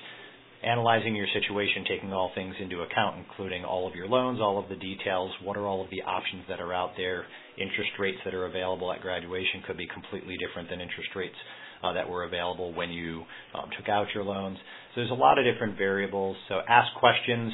analyzing 0.64 1.14
your 1.14 1.26
situation, 1.32 1.84
taking 1.88 2.12
all 2.12 2.30
things 2.34 2.54
into 2.60 2.82
account, 2.82 3.16
including 3.18 3.64
all 3.64 3.86
of 3.86 3.94
your 3.94 4.08
loans, 4.08 4.40
all 4.40 4.58
of 4.58 4.68
the 4.68 4.76
details, 4.76 5.30
what 5.42 5.56
are 5.56 5.66
all 5.66 5.82
of 5.82 5.90
the 5.90 6.02
options 6.02 6.44
that 6.48 6.60
are 6.60 6.72
out 6.72 6.92
there, 6.96 7.24
interest 7.58 7.90
rates 7.98 8.18
that 8.24 8.34
are 8.34 8.46
available 8.46 8.92
at 8.92 9.00
graduation 9.00 9.62
could 9.66 9.76
be 9.76 9.86
completely 9.92 10.36
different 10.36 10.68
than 10.70 10.80
interest 10.80 11.10
rates 11.14 11.36
uh, 11.82 11.92
that 11.92 12.08
were 12.08 12.24
available 12.24 12.74
when 12.74 12.90
you 12.90 13.22
um, 13.54 13.68
took 13.76 13.88
out 13.88 14.06
your 14.14 14.24
loans. 14.24 14.56
So 14.94 15.00
there's 15.00 15.10
a 15.10 15.14
lot 15.14 15.38
of 15.38 15.44
different 15.44 15.76
variables. 15.76 16.36
So 16.48 16.60
ask 16.68 16.88
questions, 16.98 17.52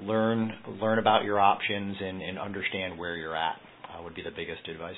learn 0.00 0.52
learn 0.80 0.98
about 0.98 1.24
your 1.24 1.40
options, 1.40 1.96
and, 2.00 2.22
and 2.22 2.38
understand 2.38 2.98
where 2.98 3.16
you're 3.16 3.36
at 3.36 3.56
uh, 3.88 4.02
would 4.02 4.14
be 4.14 4.22
the 4.22 4.34
biggest 4.34 4.68
advice. 4.68 4.96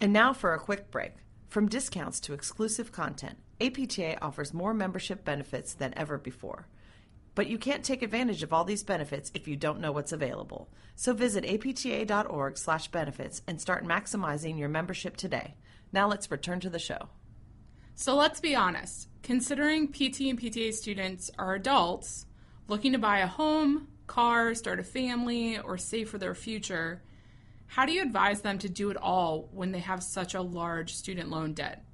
And 0.00 0.12
now 0.12 0.32
for 0.32 0.54
a 0.54 0.58
quick 0.58 0.90
break. 0.90 1.12
From 1.48 1.68
discounts 1.68 2.18
to 2.20 2.32
exclusive 2.32 2.92
content, 2.92 3.36
APTA 3.62 4.22
offers 4.22 4.52
more 4.52 4.74
membership 4.74 5.24
benefits 5.24 5.74
than 5.74 5.94
ever 5.96 6.18
before. 6.18 6.66
But 7.34 7.46
you 7.46 7.56
can't 7.56 7.84
take 7.84 8.02
advantage 8.02 8.42
of 8.42 8.52
all 8.52 8.64
these 8.64 8.82
benefits 8.82 9.30
if 9.34 9.48
you 9.48 9.56
don't 9.56 9.80
know 9.80 9.92
what's 9.92 10.12
available. 10.12 10.68
So 10.96 11.14
visit 11.14 11.44
apta.org/benefits 11.44 13.42
and 13.46 13.60
start 13.60 13.84
maximizing 13.86 14.58
your 14.58 14.68
membership 14.68 15.16
today. 15.16 15.54
Now 15.92 16.08
let's 16.08 16.30
return 16.30 16.60
to 16.60 16.70
the 16.70 16.78
show. 16.78 17.08
So 17.94 18.16
let's 18.16 18.40
be 18.40 18.54
honest. 18.54 19.08
Considering 19.22 19.88
PT 19.88 20.28
and 20.28 20.38
PTA 20.38 20.72
students 20.72 21.30
are 21.38 21.54
adults 21.54 22.26
looking 22.68 22.92
to 22.92 22.98
buy 22.98 23.18
a 23.20 23.26
home, 23.26 23.88
car, 24.06 24.54
start 24.54 24.80
a 24.80 24.84
family, 24.84 25.58
or 25.58 25.78
save 25.78 26.10
for 26.10 26.18
their 26.18 26.34
future, 26.34 27.02
how 27.66 27.86
do 27.86 27.92
you 27.92 28.02
advise 28.02 28.42
them 28.42 28.58
to 28.58 28.68
do 28.68 28.90
it 28.90 28.96
all 28.96 29.48
when 29.52 29.72
they 29.72 29.78
have 29.78 30.02
such 30.02 30.34
a 30.34 30.42
large 30.42 30.94
student 30.94 31.30
loan 31.30 31.54
debt? 31.54 31.84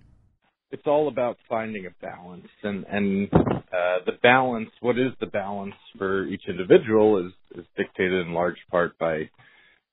It's 0.71 0.87
all 0.87 1.09
about 1.09 1.39
finding 1.49 1.87
a 1.87 1.91
balance, 2.05 2.49
and 2.63 2.85
and 2.91 3.29
uh, 3.33 4.05
the 4.05 4.19
balance. 4.23 4.71
What 4.81 4.99
is 4.99 5.13
the 5.21 5.27
balance 5.27 5.75
for 5.97 6.25
each 6.27 6.43
individual 6.49 7.27
is 7.27 7.33
is 7.59 7.65
dictated 7.77 8.27
in 8.27 8.35
large 8.35 8.59
part 8.71 8.99
by 8.99 9.31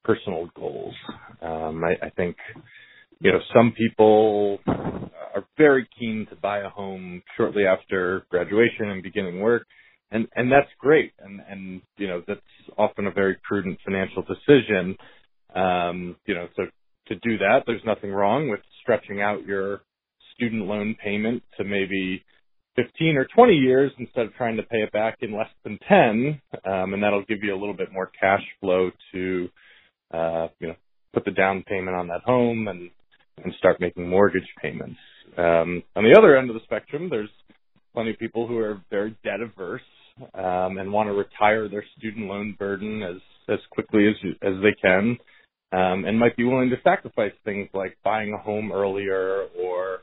personal 0.04 0.50
goals. 0.56 0.94
Um, 1.42 1.84
I, 1.84 2.08
I 2.08 2.10
think 2.12 2.36
you 3.20 3.32
know 3.32 3.40
some 3.56 3.74
people 3.78 4.60
are 4.68 5.46
very 5.58 5.88
keen 5.98 6.28
to 6.30 6.36
buy 6.36 6.60
a 6.60 6.70
home 6.70 7.22
shortly 7.38 7.66
after 7.66 8.26
graduation 8.30 8.90
and 8.90 9.04
beginning 9.04 9.40
work, 9.40 9.66
and 10.12 10.28
and 10.36 10.52
that's 10.52 10.70
great, 10.80 11.14
and 11.20 11.42
and 11.50 11.82
you 11.98 12.08
know 12.08 12.22
that's 12.28 12.42
often 12.78 13.08
a 13.08 13.12
very 13.12 13.38
prudent 13.48 13.80
financial 13.86 14.24
decision. 14.24 14.98
Um, 15.56 16.18
you 16.26 16.36
know, 16.36 16.48
so 16.58 16.64
to 17.08 17.16
do 17.16 17.38
that, 17.38 17.64
there's 17.66 17.84
nothing 17.86 18.12
wrong 18.12 18.50
with 18.50 18.60
stretching 18.82 19.22
out 19.22 19.46
your 19.46 19.82
student 20.36 20.66
loan 20.66 20.96
payment 21.04 21.44
to 21.58 21.64
maybe 21.64 22.24
15 22.76 23.18
or 23.18 23.26
20 23.34 23.54
years 23.54 23.92
instead 24.00 24.26
of 24.26 24.34
trying 24.36 24.58
to 24.58 24.64
pay 24.64 24.80
it 24.80 24.92
back 24.92 25.18
in 25.22 25.36
less 25.36 25.50
than 25.64 25.80
10, 25.88 26.42
um, 26.66 26.94
and 26.94 27.02
that'll 27.02 27.26
give 27.26 27.42
you 27.42 27.54
a 27.54 27.60
little 27.60 27.76
bit 27.76 27.92
more 27.92 28.12
cash 28.20 28.44
flow 28.60 28.92
to, 29.14 29.50
uh, 30.14 30.48
you 30.60 30.68
know, 30.68 30.76
put 31.14 31.26
the 31.26 31.32
down 31.32 31.64
payment 31.68 31.96
on 31.96 32.08
that 32.08 32.22
home 32.26 32.68
and 32.68 32.90
and 33.44 33.54
start 33.58 33.82
making 33.82 34.08
mortgage 34.08 34.48
payments. 34.62 34.98
Um, 35.38 35.84
on 35.96 36.04
the 36.04 36.16
other 36.18 36.38
end 36.38 36.50
of 36.50 36.54
the 36.54 36.64
spectrum, 36.64 37.10
there's 37.10 37.30
plenty 37.94 38.12
of 38.12 38.18
people 38.18 38.48
who 38.48 38.58
are 38.58 38.82
very 38.90 39.16
debt 39.24 39.42
averse 39.42 39.82
um, 40.34 40.78
and 40.78 40.92
want 40.92 41.10
to 41.10 41.14
retire 41.14 41.68
their 41.68 41.84
student 41.98 42.28
loan 42.28 42.56
burden 42.58 43.04
as 43.04 43.18
as 43.50 43.60
quickly 43.72 44.08
as 44.08 44.16
as 44.42 44.54
they 44.62 44.74
can, 44.82 45.18
um, 45.74 46.06
and 46.06 46.20
might 46.20 46.36
be 46.38 46.44
willing 46.44 46.70
to 46.70 46.78
sacrifice 46.84 47.34
things 47.44 47.70
like 47.74 47.98
buying 48.04 48.34
a 48.34 48.38
home 48.38 48.72
earlier 48.72 49.48
or 49.62 50.00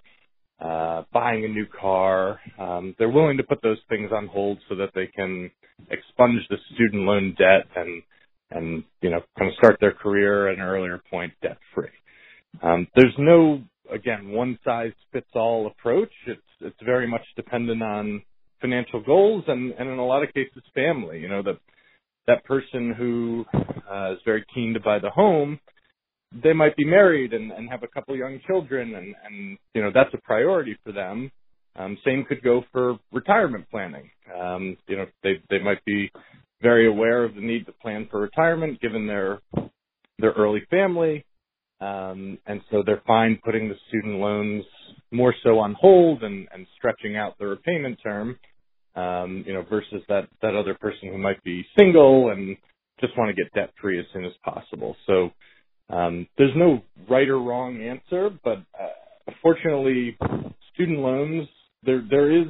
uh, 0.62 1.02
buying 1.12 1.44
a 1.44 1.48
new 1.48 1.66
car. 1.66 2.40
Um, 2.58 2.94
they're 2.98 3.08
willing 3.08 3.36
to 3.38 3.42
put 3.42 3.62
those 3.62 3.78
things 3.88 4.10
on 4.14 4.28
hold 4.28 4.58
so 4.68 4.76
that 4.76 4.90
they 4.94 5.06
can 5.06 5.50
expunge 5.90 6.42
the 6.48 6.56
student 6.74 7.02
loan 7.02 7.34
debt 7.36 7.66
and 7.76 8.02
and 8.50 8.84
you 9.00 9.10
know 9.10 9.20
kind 9.38 9.50
of 9.50 9.56
start 9.56 9.78
their 9.80 9.92
career 9.92 10.48
at 10.48 10.58
an 10.58 10.62
earlier 10.62 11.00
point 11.10 11.32
debt 11.42 11.58
free. 11.74 11.88
Um, 12.62 12.86
there's 12.94 13.14
no 13.18 13.62
again 13.92 14.30
one 14.30 14.58
size 14.64 14.92
fits 15.12 15.30
all 15.34 15.66
approach. 15.66 16.12
It's 16.26 16.40
it's 16.60 16.82
very 16.84 17.08
much 17.08 17.22
dependent 17.34 17.82
on 17.82 18.22
financial 18.60 19.02
goals 19.02 19.44
and 19.48 19.72
and 19.72 19.88
in 19.88 19.98
a 19.98 20.06
lot 20.06 20.22
of 20.22 20.32
cases 20.32 20.62
family. 20.74 21.18
You 21.18 21.28
know 21.28 21.42
that 21.42 21.58
that 22.26 22.44
person 22.44 22.94
who 22.96 23.44
uh, 23.54 24.12
is 24.12 24.18
very 24.24 24.44
keen 24.54 24.74
to 24.74 24.80
buy 24.80 24.98
the 25.00 25.10
home 25.10 25.58
they 26.42 26.52
might 26.52 26.76
be 26.76 26.84
married 26.84 27.32
and, 27.32 27.52
and 27.52 27.68
have 27.70 27.82
a 27.82 27.88
couple 27.88 28.16
young 28.16 28.40
children 28.46 28.94
and, 28.94 29.14
and 29.26 29.58
you 29.74 29.82
know 29.82 29.90
that's 29.94 30.14
a 30.14 30.18
priority 30.18 30.76
for 30.84 30.92
them. 30.92 31.30
Um, 31.76 31.98
same 32.04 32.24
could 32.24 32.42
go 32.42 32.64
for 32.72 32.98
retirement 33.12 33.66
planning. 33.70 34.10
Um, 34.38 34.76
you 34.88 34.96
know 34.96 35.06
they 35.22 35.42
they 35.50 35.58
might 35.58 35.84
be 35.84 36.10
very 36.62 36.88
aware 36.88 37.24
of 37.24 37.34
the 37.34 37.40
need 37.40 37.66
to 37.66 37.72
plan 37.72 38.08
for 38.10 38.20
retirement 38.20 38.80
given 38.80 39.06
their 39.06 39.40
their 40.18 40.32
early 40.32 40.62
family, 40.70 41.24
um, 41.80 42.38
and 42.46 42.60
so 42.70 42.82
they're 42.84 43.02
fine 43.06 43.38
putting 43.44 43.68
the 43.68 43.76
student 43.88 44.18
loans 44.20 44.64
more 45.10 45.34
so 45.42 45.58
on 45.58 45.74
hold 45.80 46.22
and, 46.22 46.48
and 46.54 46.66
stretching 46.76 47.16
out 47.16 47.38
the 47.38 47.46
repayment 47.46 47.98
term. 48.02 48.38
Um, 48.94 49.44
you 49.46 49.54
know 49.54 49.64
versus 49.70 50.02
that 50.08 50.28
that 50.42 50.54
other 50.54 50.74
person 50.74 51.08
who 51.08 51.18
might 51.18 51.42
be 51.44 51.66
single 51.78 52.30
and 52.30 52.56
just 53.00 53.16
want 53.18 53.34
to 53.34 53.42
get 53.42 53.52
debt 53.54 53.72
free 53.80 53.98
as 53.98 54.06
soon 54.12 54.24
as 54.24 54.32
possible. 54.44 54.96
So 55.06 55.30
um, 55.92 56.28
there's 56.38 56.56
no 56.56 56.82
right 57.10 57.28
or 57.28 57.40
wrong 57.40 57.82
answer, 57.82 58.30
but 58.44 58.58
uh, 58.80 59.32
fortunately, 59.42 60.18
student 60.74 61.00
loans 61.00 61.48
there 61.84 62.04
there 62.10 62.32
is 62.32 62.48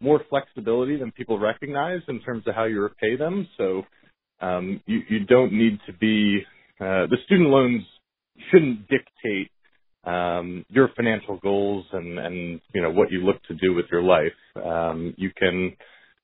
more 0.00 0.22
flexibility 0.30 0.98
than 0.98 1.12
people 1.12 1.38
recognize 1.38 2.02
in 2.08 2.20
terms 2.22 2.44
of 2.48 2.56
how 2.56 2.64
you 2.64 2.82
repay 2.82 3.16
them. 3.16 3.48
So 3.58 3.84
um, 4.42 4.82
you 4.86 5.02
you 5.10 5.26
don't 5.26 5.54
need 5.54 5.80
to 5.86 5.94
be 5.94 6.40
uh, 6.80 7.06
the 7.08 7.18
student 7.26 7.50
loans 7.50 7.84
shouldn't 8.50 8.88
dictate 8.88 9.50
um, 10.04 10.66
your 10.70 10.90
financial 10.96 11.38
goals 11.38 11.86
and 11.92 12.18
and 12.18 12.60
you 12.74 12.82
know 12.82 12.90
what 12.90 13.12
you 13.12 13.20
look 13.20 13.42
to 13.44 13.54
do 13.56 13.74
with 13.74 13.86
your 13.92 14.02
life. 14.02 14.32
Um, 14.64 15.14
you 15.18 15.30
can 15.38 15.76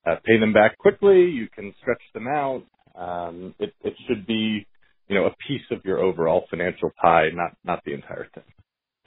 uh, 0.06 0.16
pay 0.25 0.38
them 0.40 0.52
back 0.54 0.78
quickly. 0.78 1.25
You 1.25 1.49
can 1.54 1.75
stretch 1.80 2.02
them 2.14 2.28
out. 2.28 2.64
Um, 2.97 3.54
it, 3.61 3.75
it 3.83 3.94
should 4.09 4.26
be 4.26 4.66
you 5.09 5.15
know, 5.15 5.27
a 5.27 5.35
piece 5.47 5.65
of 5.71 5.85
your 5.85 5.99
overall 5.99 6.47
financial 6.51 6.91
pie, 7.01 7.31
not 7.33 7.57
not 7.65 7.83
the 7.85 7.93
entire 7.93 8.29
thing. 8.35 8.45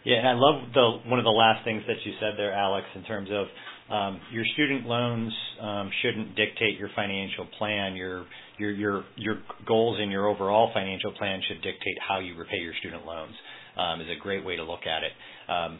Yeah, 0.04 0.20
and 0.20 0.28
I 0.28 0.34
love 0.34 0.62
the 0.74 1.10
one 1.10 1.20
of 1.20 1.26
the 1.26 1.32
last 1.32 1.66
things 1.66 1.84
that 1.88 1.98
you 2.06 2.14
said 2.20 2.36
there, 2.38 2.54
Alex, 2.54 2.88
in 2.96 3.04
terms 3.04 3.30
of 3.30 3.48
um, 3.94 4.22
your 4.32 4.46
student 4.54 4.86
loans 4.86 5.34
um, 5.60 5.92
shouldn't 6.02 6.36
dictate 6.36 6.78
your 6.78 6.90
financial 6.96 7.46
plan. 7.58 7.96
Your 7.96 8.26
your 8.58 8.72
your 8.72 9.04
your 9.18 9.36
goals 9.68 10.00
in 10.00 10.10
your 10.12 10.28
overall 10.28 10.72
financial 10.74 11.12
plan 11.14 11.42
should 11.48 11.62
dictate 11.62 11.98
how 12.08 12.20
you 12.20 12.38
repay 12.38 12.58
your 12.58 12.74
student 12.80 13.06
loans. 13.06 13.34
Um, 13.76 14.02
is 14.02 14.08
a 14.10 14.20
great 14.20 14.46
way 14.46 14.56
to 14.56 14.64
look 14.64 14.88
at 14.88 15.04
it. 15.04 15.12
Um, 15.52 15.80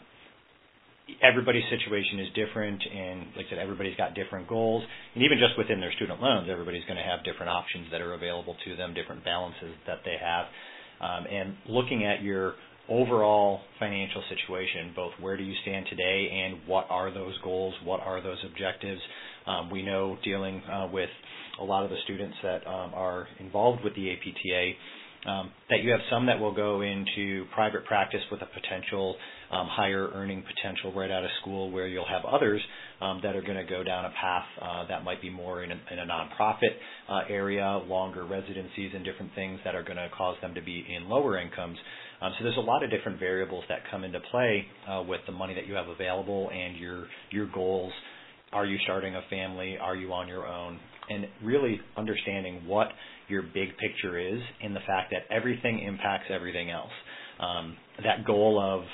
everybody's 1.22 1.64
situation 1.70 2.20
is 2.20 2.28
different 2.34 2.82
and 2.82 3.20
like 3.36 3.46
I 3.46 3.50
said, 3.50 3.58
everybody's 3.58 3.96
got 3.96 4.14
different 4.14 4.48
goals. 4.48 4.84
And 5.14 5.24
even 5.24 5.38
just 5.38 5.56
within 5.56 5.80
their 5.80 5.92
student 5.92 6.20
loans, 6.20 6.48
everybody's 6.50 6.84
going 6.84 6.98
to 6.98 7.04
have 7.04 7.24
different 7.24 7.50
options 7.50 7.88
that 7.92 8.00
are 8.00 8.14
available 8.14 8.56
to 8.64 8.76
them, 8.76 8.94
different 8.94 9.24
balances 9.24 9.74
that 9.86 10.00
they 10.04 10.16
have. 10.20 10.46
Um, 11.00 11.26
and 11.30 11.56
looking 11.68 12.04
at 12.04 12.22
your 12.22 12.54
overall 12.88 13.60
financial 13.78 14.22
situation, 14.28 14.92
both 14.96 15.12
where 15.20 15.36
do 15.36 15.42
you 15.42 15.54
stand 15.62 15.86
today 15.90 16.30
and 16.32 16.66
what 16.66 16.86
are 16.90 17.12
those 17.12 17.36
goals, 17.44 17.74
what 17.84 18.00
are 18.00 18.22
those 18.22 18.38
objectives. 18.50 19.00
Um, 19.46 19.70
we 19.70 19.82
know 19.82 20.16
dealing 20.24 20.62
uh, 20.62 20.88
with 20.92 21.10
a 21.60 21.64
lot 21.64 21.84
of 21.84 21.90
the 21.90 21.96
students 22.04 22.36
that 22.42 22.66
um, 22.66 22.92
are 22.94 23.26
involved 23.40 23.84
with 23.84 23.94
the 23.94 24.10
APTA 24.12 24.72
um, 25.26 25.50
that 25.68 25.82
you 25.82 25.90
have 25.90 26.00
some 26.10 26.26
that 26.26 26.38
will 26.38 26.54
go 26.54 26.80
into 26.80 27.44
private 27.54 27.84
practice 27.84 28.20
with 28.30 28.40
a 28.42 28.46
potential 28.46 29.16
um, 29.50 29.66
higher 29.70 30.08
earning 30.14 30.42
potential 30.42 30.92
right 30.92 31.10
out 31.10 31.24
of 31.24 31.30
school, 31.40 31.70
where 31.70 31.86
you'll 31.86 32.08
have 32.08 32.24
others 32.24 32.60
um, 33.00 33.20
that 33.22 33.36
are 33.36 33.42
going 33.42 33.56
to 33.56 33.64
go 33.64 33.82
down 33.82 34.04
a 34.04 34.10
path 34.10 34.44
uh, 34.60 34.86
that 34.88 35.04
might 35.04 35.22
be 35.22 35.30
more 35.30 35.62
in 35.62 35.70
a, 35.70 35.80
in 35.92 35.98
a 35.98 36.06
nonprofit 36.06 36.74
uh, 37.08 37.20
area, 37.28 37.80
longer 37.86 38.26
residencies, 38.26 38.92
and 38.94 39.04
different 39.04 39.32
things 39.34 39.58
that 39.64 39.74
are 39.74 39.82
going 39.82 39.96
to 39.96 40.08
cause 40.16 40.36
them 40.42 40.54
to 40.54 40.62
be 40.62 40.84
in 40.94 41.08
lower 41.08 41.38
incomes. 41.38 41.78
Um, 42.20 42.32
so 42.38 42.44
there's 42.44 42.56
a 42.56 42.60
lot 42.60 42.82
of 42.82 42.90
different 42.90 43.18
variables 43.18 43.64
that 43.68 43.78
come 43.90 44.04
into 44.04 44.20
play 44.30 44.66
uh, 44.88 45.02
with 45.06 45.20
the 45.26 45.32
money 45.32 45.54
that 45.54 45.66
you 45.66 45.74
have 45.74 45.88
available 45.88 46.50
and 46.50 46.76
your 46.76 47.06
your 47.30 47.46
goals. 47.52 47.92
Are 48.52 48.66
you 48.66 48.78
starting 48.84 49.14
a 49.14 49.22
family? 49.28 49.76
Are 49.80 49.94
you 49.94 50.12
on 50.12 50.26
your 50.26 50.46
own? 50.46 50.78
And 51.10 51.26
really 51.42 51.80
understanding 51.96 52.66
what 52.66 52.88
your 53.28 53.42
big 53.42 53.76
picture 53.78 54.18
is 54.18 54.40
in 54.62 54.74
the 54.74 54.80
fact 54.80 55.12
that 55.12 55.34
everything 55.34 55.80
impacts 55.80 56.26
everything 56.30 56.70
else. 56.70 56.90
Um, 57.40 57.76
that 58.02 58.26
goal 58.26 58.60
of 58.60 58.84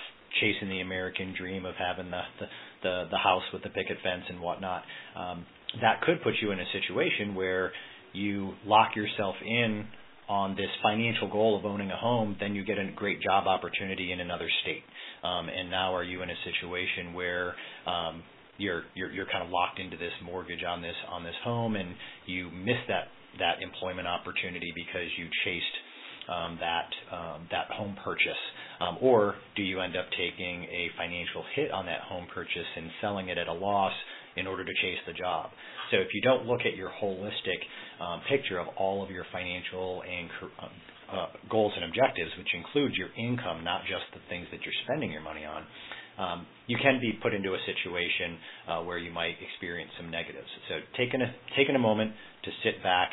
chasing 0.40 0.68
the 0.68 0.80
American 0.80 1.34
dream 1.36 1.64
of 1.64 1.74
having 1.76 2.10
the, 2.10 2.20
the 2.40 2.46
the, 2.82 3.04
the 3.10 3.18
house 3.18 3.42
with 3.52 3.62
the 3.62 3.70
picket 3.70 3.96
fence 4.02 4.24
and 4.28 4.40
whatnot, 4.40 4.82
um, 5.16 5.46
that 5.80 6.02
could 6.02 6.22
put 6.22 6.34
you 6.42 6.50
in 6.50 6.60
a 6.60 6.66
situation 6.72 7.34
where 7.34 7.72
you 8.12 8.52
lock 8.66 8.94
yourself 8.94 9.34
in 9.44 9.86
on 10.28 10.54
this 10.56 10.68
financial 10.82 11.30
goal 11.30 11.58
of 11.58 11.64
owning 11.64 11.90
a 11.90 11.96
home, 11.96 12.36
then 12.40 12.54
you 12.54 12.64
get 12.64 12.78
a 12.78 12.90
great 12.94 13.20
job 13.20 13.46
opportunity 13.46 14.12
in 14.12 14.20
another 14.20 14.48
state. 14.62 14.82
Um, 15.22 15.48
and 15.48 15.70
now 15.70 15.94
are 15.94 16.04
you 16.04 16.22
in 16.22 16.30
a 16.30 16.38
situation 16.44 17.12
where 17.14 17.54
um, 17.86 18.22
you're, 18.56 18.82
you're 18.94 19.10
you're 19.10 19.26
kind 19.26 19.44
of 19.44 19.50
locked 19.50 19.80
into 19.80 19.96
this 19.96 20.12
mortgage 20.24 20.62
on 20.62 20.80
this 20.80 20.94
on 21.10 21.24
this 21.24 21.34
home, 21.42 21.76
and 21.76 21.94
you 22.26 22.50
miss 22.50 22.78
that 22.88 23.08
that 23.38 23.62
employment 23.62 24.06
opportunity 24.06 24.72
because 24.74 25.08
you 25.18 25.26
chased 25.44 25.76
um, 26.30 26.58
that 26.60 26.88
um, 27.12 27.48
that 27.50 27.66
home 27.74 27.96
purchase, 28.04 28.42
or 29.00 29.34
do 29.56 29.62
you 29.62 29.80
end 29.80 29.96
up 29.96 30.06
taking 30.16 30.64
a 30.64 30.90
financial 30.96 31.44
hit 31.54 31.70
on 31.70 31.86
that 31.86 32.00
home 32.02 32.26
purchase 32.34 32.68
and 32.76 32.90
selling 33.00 33.28
it 33.28 33.38
at 33.38 33.48
a 33.48 33.52
loss 33.52 33.92
in 34.36 34.46
order 34.46 34.64
to 34.64 34.72
chase 34.82 34.98
the 35.06 35.12
job? 35.12 35.50
So 35.90 35.98
if 35.98 36.08
you 36.12 36.20
don't 36.22 36.46
look 36.46 36.60
at 36.60 36.76
your 36.76 36.90
holistic 37.02 37.60
um, 38.00 38.20
picture 38.28 38.58
of 38.58 38.68
all 38.76 39.02
of 39.02 39.10
your 39.10 39.24
financial 39.32 40.02
and 40.02 40.28
um, 40.62 40.70
uh, 41.12 41.26
goals 41.50 41.72
and 41.76 41.84
objectives, 41.84 42.30
which 42.38 42.48
includes 42.54 42.94
your 42.96 43.08
income, 43.18 43.62
not 43.62 43.82
just 43.82 44.04
the 44.12 44.20
things 44.28 44.46
that 44.50 44.60
you're 44.64 44.78
spending 44.84 45.12
your 45.12 45.22
money 45.22 45.44
on, 45.44 45.62
um, 46.18 46.46
you 46.66 46.78
can 46.80 47.00
be 47.00 47.18
put 47.22 47.34
into 47.34 47.54
a 47.54 47.58
situation 47.66 48.38
uh, 48.68 48.80
where 48.82 48.98
you 48.98 49.12
might 49.12 49.34
experience 49.42 49.90
some 49.98 50.10
negatives. 50.10 50.46
So 50.68 50.78
taking 50.96 51.20
a 51.20 51.34
taking 51.56 51.74
a 51.74 51.82
moment 51.82 52.12
to 52.44 52.50
sit 52.62 52.82
back, 52.82 53.10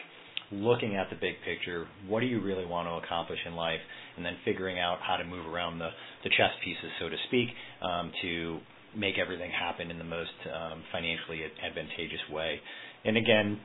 looking 0.51 0.95
at 0.95 1.09
the 1.09 1.15
big 1.15 1.35
picture, 1.45 1.87
what 2.07 2.19
do 2.19 2.25
you 2.25 2.41
really 2.41 2.65
want 2.65 2.87
to 2.87 3.05
accomplish 3.05 3.39
in 3.45 3.55
life, 3.55 3.79
and 4.17 4.25
then 4.25 4.35
figuring 4.43 4.79
out 4.79 4.99
how 5.01 5.17
to 5.17 5.23
move 5.23 5.45
around 5.47 5.79
the 5.79 5.89
the 6.23 6.29
chess 6.29 6.51
pieces, 6.63 6.91
so 6.99 7.09
to 7.09 7.15
speak, 7.27 7.47
um, 7.81 8.11
to 8.21 8.59
make 8.95 9.17
everything 9.17 9.49
happen 9.51 9.89
in 9.89 9.97
the 9.97 10.03
most 10.03 10.35
um, 10.53 10.83
financially 10.91 11.41
advantageous 11.65 12.19
way. 12.29 12.59
And 13.05 13.17
again, 13.17 13.59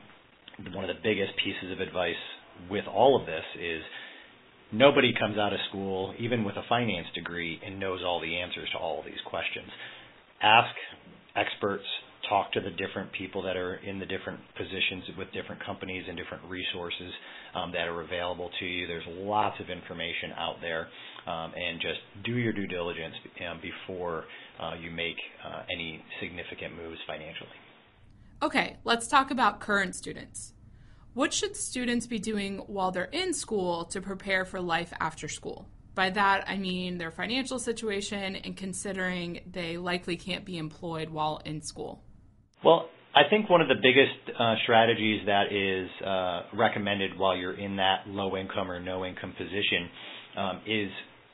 one 0.73 0.83
of 0.83 0.95
the 0.95 1.01
biggest 1.03 1.33
pieces 1.43 1.71
of 1.71 1.79
advice 1.79 2.15
with 2.69 2.85
all 2.87 3.19
of 3.19 3.25
this 3.25 3.43
is 3.59 3.81
nobody 4.71 5.13
comes 5.19 5.37
out 5.37 5.53
of 5.53 5.59
school, 5.69 6.13
even 6.19 6.43
with 6.43 6.55
a 6.55 6.63
finance 6.67 7.07
degree, 7.13 7.59
and 7.65 7.79
knows 7.79 7.99
all 8.05 8.19
the 8.19 8.37
answers 8.37 8.69
to 8.71 8.77
all 8.77 8.99
of 8.99 9.05
these 9.05 9.21
questions. 9.29 9.67
Ask 10.41 10.73
experts, 11.35 11.85
talk 12.29 12.51
to 12.53 12.59
the 12.59 12.71
different 12.71 13.11
people 13.13 13.41
that 13.43 13.55
are 13.55 13.75
in 13.75 13.99
the 13.99 14.05
different 14.05 14.39
positions 14.55 15.03
with 15.17 15.31
different 15.31 15.63
companies 15.65 16.05
and 16.07 16.17
different 16.17 16.43
resources 16.49 17.11
um, 17.55 17.71
that 17.71 17.87
are 17.87 18.01
available 18.01 18.49
to 18.59 18.65
you. 18.65 18.87
There's 18.87 19.07
lots 19.07 19.59
of 19.59 19.69
information 19.69 20.31
out 20.37 20.55
there, 20.61 20.87
um, 21.25 21.53
and 21.55 21.79
just 21.79 21.99
do 22.25 22.33
your 22.33 22.53
due 22.53 22.67
diligence 22.67 23.15
um, 23.49 23.59
before 23.61 24.25
uh, 24.59 24.73
you 24.81 24.91
make 24.91 25.17
uh, 25.45 25.63
any 25.71 26.03
significant 26.21 26.75
moves 26.75 26.99
financially. 27.07 27.49
Okay, 28.41 28.77
let's 28.83 29.07
talk 29.07 29.31
about 29.31 29.59
current 29.59 29.95
students. 29.95 30.53
What 31.13 31.33
should 31.33 31.55
students 31.55 32.05
be 32.05 32.19
doing 32.19 32.59
while 32.67 32.91
they're 32.91 33.05
in 33.05 33.33
school 33.33 33.85
to 33.85 34.01
prepare 34.01 34.45
for 34.45 34.61
life 34.61 34.93
after 34.99 35.27
school? 35.27 35.67
By 35.95 36.11
that, 36.11 36.43
I 36.47 36.57
mean 36.57 36.99
their 36.99 37.09
financial 37.09 37.57
situation 37.57 38.35
and 38.35 38.55
considering 38.55 39.41
they 39.51 39.77
likely 39.77 40.15
can't 40.15 40.45
be 40.45 40.59
employed 40.59 41.09
while 41.09 41.41
in 41.43 41.63
school. 41.63 42.03
Well, 42.63 42.89
I 43.15 43.29
think 43.29 43.49
one 43.49 43.61
of 43.61 43.67
the 43.67 43.75
biggest 43.81 44.37
uh, 44.39 44.55
strategies 44.63 45.25
that 45.25 45.51
is 45.51 45.89
uh, 46.05 46.57
recommended 46.57 47.17
while 47.17 47.35
you're 47.35 47.57
in 47.57 47.77
that 47.77 48.07
low 48.07 48.35
income 48.35 48.69
or 48.69 48.79
no 48.79 49.05
income 49.05 49.33
position 49.37 49.89
um, 50.37 50.61
is 50.67 50.89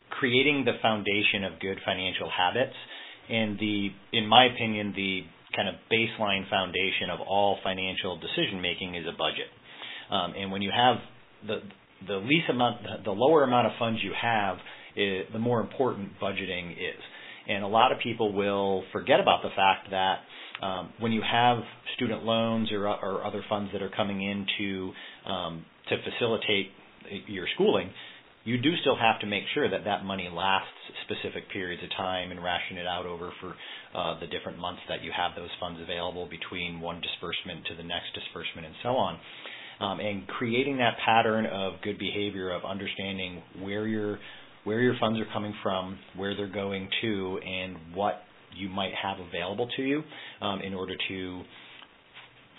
creating 0.10 0.66
the 0.66 0.74
foundation 0.82 1.44
of 1.44 1.60
good 1.60 1.78
financial 1.86 2.30
habits. 2.30 2.76
And 3.30 3.58
the, 3.58 3.90
in 4.12 4.28
my 4.28 4.46
opinion, 4.46 4.94
the 4.96 5.22
kind 5.56 5.70
of 5.70 5.76
baseline 5.92 6.50
foundation 6.50 7.10
of 7.12 7.20
all 7.22 7.58
financial 7.64 8.20
decision 8.20 8.62
making 8.62 8.96
is 8.96 9.06
a 9.08 9.18
budget. 9.18 9.48
Um, 10.12 10.34
and 10.38 10.52
when 10.52 10.62
you 10.62 10.72
have 10.76 10.98
the 11.48 11.60
the 12.06 12.18
least 12.18 12.50
amount, 12.50 12.82
the 13.06 13.12
lower 13.12 13.44
amount 13.44 13.68
of 13.68 13.74
funds 13.80 14.02
you 14.04 14.12
have, 14.20 14.58
is, 14.96 15.26
the 15.32 15.40
more 15.40 15.62
important 15.62 16.10
budgeting 16.22 16.72
is. 16.72 17.00
And 17.48 17.64
a 17.64 17.68
lot 17.68 17.92
of 17.92 18.00
people 18.00 18.34
will 18.34 18.84
forget 18.92 19.20
about 19.20 19.42
the 19.44 19.50
fact 19.56 19.90
that 19.92 20.20
um, 20.66 20.94
when 21.00 21.12
you 21.12 21.22
have 21.30 21.58
student 21.96 22.24
loans 22.24 22.72
or, 22.72 22.88
or 22.88 23.26
other 23.26 23.44
funds 23.50 23.72
that 23.74 23.82
are 23.82 23.90
coming 23.90 24.22
in 24.22 24.46
to 24.58 24.92
um, 25.30 25.66
to 25.90 25.98
facilitate 26.10 26.68
your 27.28 27.46
schooling, 27.56 27.90
you 28.46 28.62
do 28.62 28.72
still 28.82 28.96
have 28.96 29.20
to 29.20 29.28
make 29.28 29.44
sure 29.54 29.70
that 29.70 29.84
that 29.86 30.04
money 30.04 30.30
lasts 30.32 30.68
specific 31.04 31.50
periods 31.52 31.84
of 31.84 31.90
time 31.98 32.32
and 32.32 32.44
ration 32.44 32.78
it 32.78 32.88
out 32.88 33.06
over 33.06 33.32
for 33.40 33.56
uh, 33.98 34.20
the 34.20 34.28
different 34.28 34.58
months 34.58 34.82
that 34.90 35.04
you 35.04 35.12
have 35.16 35.32
those 35.36 35.50
funds 35.60 35.80
available 35.82 36.28
between 36.30 36.80
one 36.80 37.02
disbursement 37.02 37.66
to 37.68 37.76
the 37.76 37.84
next 37.84 38.12
disbursement 38.14 38.68
and 38.68 38.76
so 38.84 38.90
on. 38.90 39.20
Um, 39.80 40.00
and 40.00 40.28
creating 40.28 40.78
that 40.78 40.96
pattern 41.04 41.46
of 41.46 41.82
good 41.84 41.98
behavior 41.98 42.52
of 42.52 42.64
understanding 42.64 43.42
where 43.62 43.88
your 43.88 44.20
where 44.64 44.80
your 44.80 44.96
funds 45.00 45.20
are 45.20 45.28
coming 45.34 45.54
from, 45.62 45.98
where 46.16 46.36
they're 46.36 46.48
going 46.52 46.90
to, 47.02 47.40
and 47.46 47.96
what 47.96 48.22
you 48.56 48.70
might 48.70 48.92
have 49.02 49.18
available 49.20 49.68
to 49.76 49.82
you 49.82 50.04
um, 50.42 50.62
in 50.62 50.74
order 50.74 50.94
to 51.10 51.42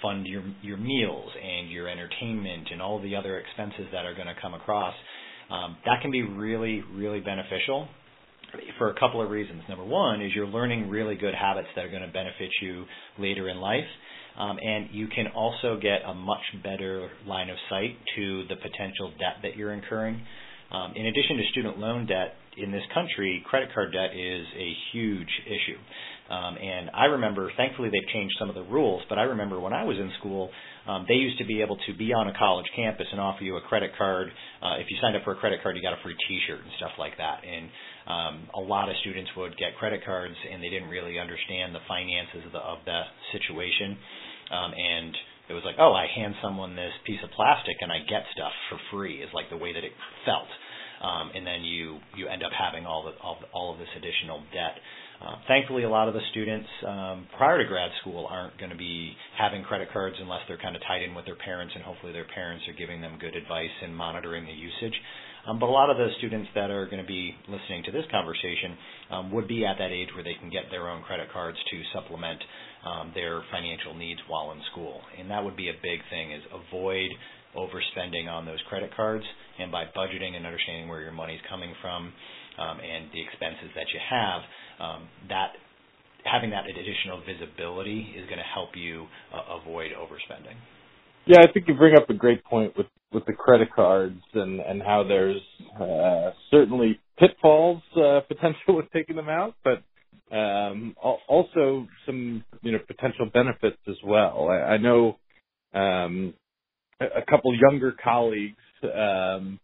fund 0.02 0.26
your 0.26 0.42
your 0.60 0.76
meals 0.76 1.30
and 1.40 1.70
your 1.70 1.88
entertainment 1.88 2.68
and 2.72 2.82
all 2.82 3.00
the 3.00 3.14
other 3.14 3.38
expenses 3.38 3.86
that 3.92 4.04
are 4.04 4.14
going 4.14 4.26
to 4.26 4.34
come 4.42 4.54
across 4.54 4.94
um, 5.50 5.76
that 5.84 6.00
can 6.02 6.10
be 6.10 6.22
really, 6.22 6.82
really 6.94 7.20
beneficial 7.20 7.88
for 8.78 8.90
a 8.90 8.98
couple 8.98 9.20
of 9.22 9.30
reasons. 9.30 9.62
Number 9.68 9.84
one 9.84 10.22
is 10.22 10.32
you're 10.34 10.46
learning 10.46 10.88
really 10.88 11.16
good 11.16 11.34
habits 11.34 11.68
that 11.74 11.84
are 11.84 11.90
going 11.90 12.06
to 12.06 12.12
benefit 12.12 12.50
you 12.62 12.84
later 13.18 13.48
in 13.48 13.58
life. 13.58 13.84
Um, 14.38 14.58
and 14.60 14.88
you 14.92 15.06
can 15.08 15.28
also 15.28 15.78
get 15.80 16.00
a 16.06 16.14
much 16.14 16.42
better 16.62 17.08
line 17.26 17.50
of 17.50 17.56
sight 17.70 17.96
to 18.16 18.44
the 18.48 18.56
potential 18.56 19.10
debt 19.18 19.42
that 19.42 19.56
you're 19.56 19.72
incurring. 19.72 20.20
Um, 20.72 20.92
in 20.96 21.06
addition 21.06 21.36
to 21.36 21.44
student 21.52 21.78
loan 21.78 22.06
debt 22.06 22.34
in 22.56 22.70
this 22.70 22.82
country, 22.92 23.44
credit 23.48 23.70
card 23.74 23.92
debt 23.92 24.10
is 24.14 24.46
a 24.56 24.70
huge 24.92 25.30
issue. 25.46 25.78
Um, 26.30 26.56
and 26.56 26.90
I 26.94 27.04
remember, 27.06 27.52
thankfully, 27.56 27.90
they've 27.92 28.12
changed 28.12 28.34
some 28.38 28.48
of 28.48 28.54
the 28.54 28.64
rules, 28.64 29.02
but 29.08 29.18
I 29.18 29.22
remember 29.22 29.60
when 29.60 29.72
I 29.72 29.84
was 29.84 29.96
in 29.98 30.10
school, 30.18 30.50
um, 30.86 31.04
they 31.06 31.14
used 31.14 31.38
to 31.38 31.44
be 31.44 31.60
able 31.60 31.76
to 31.86 31.92
be 31.96 32.12
on 32.12 32.28
a 32.28 32.34
college 32.38 32.66
campus 32.74 33.06
and 33.12 33.20
offer 33.20 33.44
you 33.44 33.56
a 33.56 33.60
credit 33.60 33.92
card. 33.98 34.28
Uh, 34.62 34.80
if 34.80 34.86
you 34.88 34.96
signed 35.02 35.16
up 35.16 35.24
for 35.24 35.32
a 35.32 35.36
credit 35.36 35.62
card, 35.62 35.76
you 35.76 35.82
got 35.82 35.92
a 35.92 36.02
free 36.02 36.16
T-shirt 36.28 36.60
and 36.60 36.72
stuff 36.78 36.92
like 36.98 37.16
that. 37.18 37.44
And 37.44 37.68
um, 38.08 38.48
a 38.56 38.60
lot 38.60 38.88
of 38.88 38.96
students 39.00 39.30
would 39.36 39.56
get 39.58 39.76
credit 39.76 40.00
cards, 40.04 40.34
and 40.50 40.62
they 40.62 40.68
didn't 40.68 40.88
really 40.88 41.18
understand 41.18 41.74
the 41.74 41.84
finances 41.86 42.40
of 42.46 42.52
the, 42.52 42.62
of 42.64 42.78
the 42.84 43.02
situation. 43.32 43.96
Um, 44.48 44.72
and 44.72 45.12
it 45.48 45.52
was 45.52 45.62
like, 45.64 45.76
oh, 45.78 45.92
I 45.92 46.06
hand 46.08 46.34
someone 46.42 46.76
this 46.76 46.94
piece 47.06 47.20
of 47.22 47.30
plastic 47.36 47.76
and 47.80 47.92
I 47.92 47.98
get 48.08 48.24
stuff 48.32 48.52
for 48.70 48.78
free. 48.90 49.20
Is 49.22 49.28
like 49.34 49.50
the 49.50 49.60
way 49.60 49.72
that 49.72 49.84
it 49.84 49.92
felt. 50.24 50.48
Um, 51.04 51.30
and 51.34 51.46
then 51.46 51.60
you 51.64 51.98
you 52.16 52.28
end 52.28 52.42
up 52.42 52.52
having 52.56 52.86
all 52.86 53.04
the 53.04 53.12
all, 53.20 53.36
all 53.52 53.72
of 53.72 53.78
this 53.78 53.92
additional 53.96 54.40
debt. 54.52 54.80
Uh, 55.20 55.36
thankfully, 55.46 55.84
a 55.84 55.88
lot 55.88 56.08
of 56.08 56.14
the 56.14 56.20
students 56.32 56.68
um, 56.86 57.26
prior 57.36 57.56
to 57.56 57.64
grad 57.64 57.90
school 58.00 58.26
aren't 58.28 58.58
going 58.58 58.70
to 58.70 58.76
be 58.76 59.14
having 59.38 59.62
credit 59.62 59.88
cards 59.92 60.16
unless 60.20 60.40
they're 60.48 60.58
kind 60.58 60.74
of 60.76 60.82
tied 60.82 61.02
in 61.02 61.14
with 61.14 61.24
their 61.24 61.36
parents, 61.36 61.72
and 61.74 61.84
hopefully 61.84 62.12
their 62.12 62.26
parents 62.34 62.64
are 62.68 62.74
giving 62.74 63.00
them 63.00 63.16
good 63.20 63.36
advice 63.36 63.72
and 63.82 63.94
monitoring 63.94 64.44
the 64.44 64.52
usage. 64.52 64.96
Um, 65.46 65.58
but 65.60 65.68
a 65.68 65.72
lot 65.76 65.90
of 65.90 65.98
the 65.98 66.08
students 66.18 66.48
that 66.54 66.70
are 66.70 66.86
going 66.86 67.02
to 67.02 67.06
be 67.06 67.36
listening 67.48 67.84
to 67.84 67.92
this 67.92 68.04
conversation 68.10 68.76
um, 69.10 69.32
would 69.32 69.46
be 69.46 69.64
at 69.64 69.76
that 69.78 69.92
age 69.92 70.08
where 70.14 70.24
they 70.24 70.34
can 70.40 70.48
get 70.48 70.64
their 70.70 70.88
own 70.88 71.02
credit 71.02 71.28
cards 71.32 71.58
to 71.70 71.76
supplement 71.92 72.40
um, 72.84 73.12
their 73.14 73.42
financial 73.50 73.94
needs 73.94 74.20
while 74.28 74.52
in 74.52 74.60
school. 74.72 75.00
And 75.18 75.30
that 75.30 75.42
would 75.42 75.56
be 75.56 75.68
a 75.68 75.78
big 75.82 76.00
thing: 76.10 76.32
is 76.32 76.42
avoid 76.52 77.10
overspending 77.56 78.28
on 78.28 78.44
those 78.44 78.58
credit 78.68 78.90
cards, 78.94 79.24
and 79.58 79.70
by 79.70 79.84
budgeting 79.96 80.34
and 80.36 80.44
understanding 80.44 80.88
where 80.88 81.00
your 81.00 81.12
money 81.12 81.34
is 81.34 81.40
coming 81.48 81.72
from 81.80 82.12
um, 82.58 82.78
and 82.80 83.10
the 83.12 83.22
expenses 83.22 83.70
that 83.74 83.86
you 83.92 84.00
have 84.10 84.40
um, 84.80 85.08
that 85.28 85.52
having 86.24 86.50
that 86.50 86.64
additional 86.66 87.20
visibility 87.26 88.14
is 88.16 88.26
going 88.26 88.38
to 88.38 88.50
help 88.54 88.70
you 88.74 89.06
uh, 89.32 89.60
avoid 89.60 89.90
overspending. 89.92 90.56
Yeah, 91.26 91.40
I 91.40 91.52
think 91.52 91.68
you 91.68 91.74
bring 91.74 91.96
up 91.96 92.08
a 92.10 92.14
great 92.14 92.44
point 92.44 92.76
with 92.76 92.86
with 93.12 93.24
the 93.26 93.32
credit 93.32 93.68
cards 93.74 94.20
and 94.34 94.60
and 94.60 94.82
how 94.82 95.04
there's 95.04 95.40
uh, 95.80 96.30
certainly 96.50 97.00
pitfalls 97.18 97.82
uh, 97.96 98.20
potential 98.28 98.76
with 98.76 98.86
taking 98.92 99.16
them 99.16 99.28
out, 99.28 99.54
but 99.62 99.82
um, 100.34 100.96
also 101.28 101.88
some 102.06 102.44
you 102.62 102.72
know 102.72 102.80
potential 102.88 103.30
benefits 103.34 103.78
as 103.88 103.96
well. 104.04 104.48
I, 104.50 104.74
I 104.74 104.78
know 104.78 105.18
um, 105.74 106.34
a 107.00 107.22
couple 107.30 107.54
younger 107.58 107.94
colleagues 108.04 108.56
um, 108.84 109.60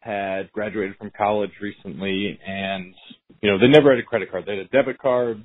had 0.00 0.52
graduated 0.52 0.96
from 0.98 1.10
college 1.16 1.52
recently 1.60 2.38
and 2.46 2.94
you 3.42 3.50
know 3.50 3.58
they 3.58 3.68
never 3.68 3.90
had 3.90 3.98
a 4.00 4.06
credit 4.06 4.30
card. 4.30 4.44
They 4.46 4.56
had 4.56 4.66
a 4.66 4.68
debit 4.68 4.98
card 4.98 5.44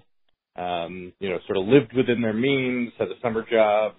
um 0.58 1.14
you 1.20 1.30
know 1.30 1.40
sort 1.48 1.58
of 1.58 1.68
lived 1.68 1.94
within 1.96 2.22
their 2.22 2.34
means 2.34 2.92
had 3.00 3.08
a 3.08 3.20
summer 3.22 3.46
job 3.50 3.94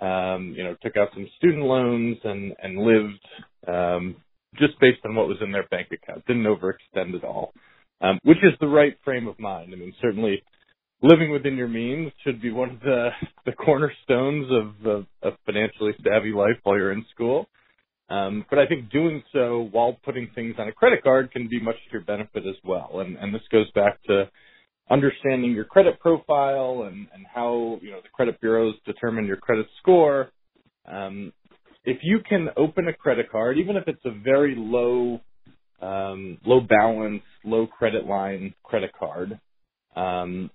um 0.00 0.54
you 0.56 0.64
know 0.64 0.76
took 0.82 0.96
out 0.96 1.08
some 1.14 1.28
student 1.38 1.64
loans 1.64 2.18
and 2.24 2.54
and 2.62 2.78
lived 2.78 3.26
um 3.68 4.16
just 4.58 4.78
based 4.80 5.00
on 5.04 5.14
what 5.14 5.28
was 5.28 5.38
in 5.42 5.52
their 5.52 5.66
bank 5.68 5.88
account. 5.92 6.26
Didn't 6.26 6.44
overextend 6.44 7.14
at 7.16 7.24
all 7.24 7.52
um 8.00 8.18
which 8.24 8.38
is 8.38 8.52
the 8.60 8.68
right 8.68 8.96
frame 9.04 9.26
of 9.26 9.38
mind 9.38 9.72
i 9.72 9.76
mean 9.76 9.92
certainly 10.00 10.42
living 11.02 11.30
within 11.30 11.56
your 11.56 11.68
means 11.68 12.12
should 12.24 12.40
be 12.42 12.50
one 12.50 12.70
of 12.70 12.80
the 12.80 13.10
the 13.46 13.52
cornerstones 13.52 14.46
of 14.50 14.86
of 14.86 15.06
a 15.22 15.30
financially 15.46 15.92
savvy 16.04 16.32
life 16.32 16.56
while 16.62 16.76
you're 16.76 16.92
in 16.92 17.04
school 17.14 17.46
um, 18.10 18.46
but 18.48 18.58
I 18.58 18.66
think 18.66 18.90
doing 18.90 19.22
so 19.32 19.68
while 19.70 19.98
putting 20.04 20.30
things 20.34 20.54
on 20.58 20.68
a 20.68 20.72
credit 20.72 21.02
card 21.02 21.30
can 21.30 21.48
be 21.48 21.60
much 21.60 21.74
to 21.74 21.92
your 21.92 22.02
benefit 22.02 22.46
as 22.46 22.56
well. 22.64 23.00
And, 23.00 23.16
and 23.16 23.34
this 23.34 23.42
goes 23.52 23.70
back 23.72 24.02
to 24.04 24.30
understanding 24.90 25.52
your 25.52 25.64
credit 25.64 26.00
profile 26.00 26.88
and, 26.88 27.06
and 27.12 27.26
how 27.32 27.78
you 27.82 27.90
know 27.90 28.00
the 28.02 28.08
credit 28.12 28.40
bureaus 28.40 28.74
determine 28.86 29.26
your 29.26 29.36
credit 29.36 29.66
score. 29.80 30.30
Um, 30.90 31.32
if 31.84 31.98
you 32.02 32.20
can 32.26 32.48
open 32.56 32.88
a 32.88 32.94
credit 32.94 33.30
card, 33.30 33.58
even 33.58 33.76
if 33.76 33.84
it's 33.86 34.04
a 34.06 34.10
very 34.10 34.54
low 34.56 35.20
um, 35.82 36.38
low 36.46 36.60
balance, 36.60 37.22
low 37.44 37.66
credit 37.66 38.06
line 38.06 38.54
credit 38.64 38.92
card, 38.98 39.40
um, 39.96 40.50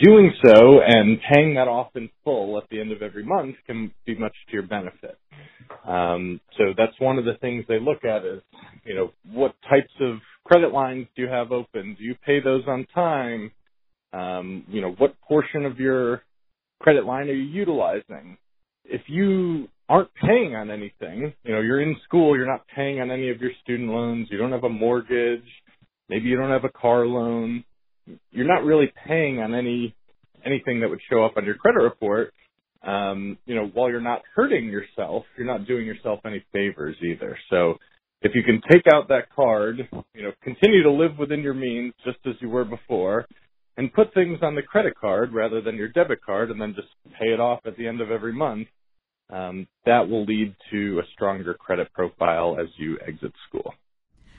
doing 0.00 0.32
so 0.46 0.80
and 0.82 1.20
paying 1.32 1.54
that 1.54 1.68
off 1.68 1.88
in 1.96 2.10
full 2.24 2.58
at 2.58 2.64
the 2.70 2.80
end 2.80 2.92
of 2.92 3.02
every 3.02 3.24
month 3.24 3.56
can 3.66 3.92
be 4.06 4.16
much 4.16 4.34
to 4.48 4.54
your 4.54 4.64
benefit. 4.64 5.18
Um, 5.86 6.40
so 6.58 6.74
that's 6.76 6.98
one 7.00 7.18
of 7.18 7.24
the 7.24 7.36
things 7.40 7.64
they 7.68 7.80
look 7.80 8.04
at 8.04 8.24
is, 8.24 8.42
you 8.84 8.94
know, 8.94 9.12
what 9.32 9.54
types 9.70 9.92
of 10.00 10.18
credit 10.44 10.72
lines 10.72 11.08
do 11.16 11.22
you 11.22 11.28
have 11.28 11.52
open? 11.52 11.96
Do 11.98 12.04
you 12.04 12.16
pay 12.26 12.40
those 12.40 12.64
on 12.68 12.86
time? 12.94 13.52
Um, 14.12 14.64
you 14.68 14.80
know, 14.80 14.92
what 14.98 15.20
portion 15.22 15.66
of 15.66 15.80
your 15.80 16.22
credit 16.80 17.06
line 17.06 17.28
are 17.28 17.34
you 17.34 17.44
utilizing? 17.44 18.38
If 18.84 19.02
you 19.08 19.68
aren't 19.90 20.14
paying 20.14 20.56
on 20.56 20.70
anything, 20.70 21.34
you 21.44 21.52
know, 21.52 21.60
you're 21.60 21.82
in 21.82 21.96
school, 22.04 22.36
you're 22.36 22.46
not 22.46 22.66
paying 22.76 23.00
on 23.00 23.10
any 23.10 23.30
of 23.30 23.42
your 23.42 23.50
student 23.64 23.90
loans, 23.90 24.28
you 24.30 24.38
don't 24.38 24.52
have 24.52 24.64
a 24.64 24.70
mortgage, 24.70 25.44
maybe 26.08 26.28
you 26.28 26.36
don't 26.36 26.52
have 26.52 26.64
a 26.64 26.70
car 26.70 27.06
loan, 27.06 27.64
you're 28.30 28.46
not 28.46 28.64
really 28.64 28.92
paying 29.06 29.40
on 29.40 29.54
any 29.54 29.96
anything 30.46 30.80
that 30.80 30.90
would 30.90 31.00
show 31.10 31.24
up 31.24 31.36
on 31.36 31.44
your 31.44 31.56
credit 31.56 31.82
report. 31.82 32.32
Um, 32.82 33.38
you 33.46 33.56
know, 33.56 33.66
while 33.74 33.90
you're 33.90 34.00
not 34.00 34.22
hurting 34.34 34.66
yourself, 34.66 35.24
you're 35.36 35.46
not 35.46 35.66
doing 35.66 35.86
yourself 35.86 36.20
any 36.24 36.44
favors 36.52 36.96
either. 37.02 37.38
So 37.50 37.76
if 38.22 38.32
you 38.34 38.44
can 38.44 38.62
take 38.70 38.84
out 38.94 39.08
that 39.08 39.34
card, 39.34 39.88
you 40.14 40.22
know, 40.22 40.32
continue 40.44 40.84
to 40.84 40.92
live 40.92 41.18
within 41.18 41.42
your 41.42 41.54
means 41.54 41.94
just 42.06 42.18
as 42.26 42.36
you 42.40 42.48
were 42.48 42.64
before, 42.64 43.26
and 43.76 43.92
put 43.92 44.14
things 44.14 44.38
on 44.42 44.54
the 44.54 44.62
credit 44.62 44.94
card 45.00 45.34
rather 45.34 45.60
than 45.60 45.76
your 45.76 45.88
debit 45.88 46.24
card 46.24 46.50
and 46.50 46.60
then 46.60 46.74
just 46.76 46.88
pay 47.20 47.32
it 47.34 47.40
off 47.40 47.60
at 47.66 47.76
the 47.76 47.88
end 47.88 48.00
of 48.00 48.10
every 48.10 48.32
month, 48.32 48.68
that 49.30 50.08
will 50.08 50.24
lead 50.24 50.54
to 50.70 51.00
a 51.00 51.02
stronger 51.12 51.54
credit 51.54 51.92
profile 51.92 52.58
as 52.60 52.68
you 52.76 52.98
exit 53.06 53.32
school. 53.48 53.74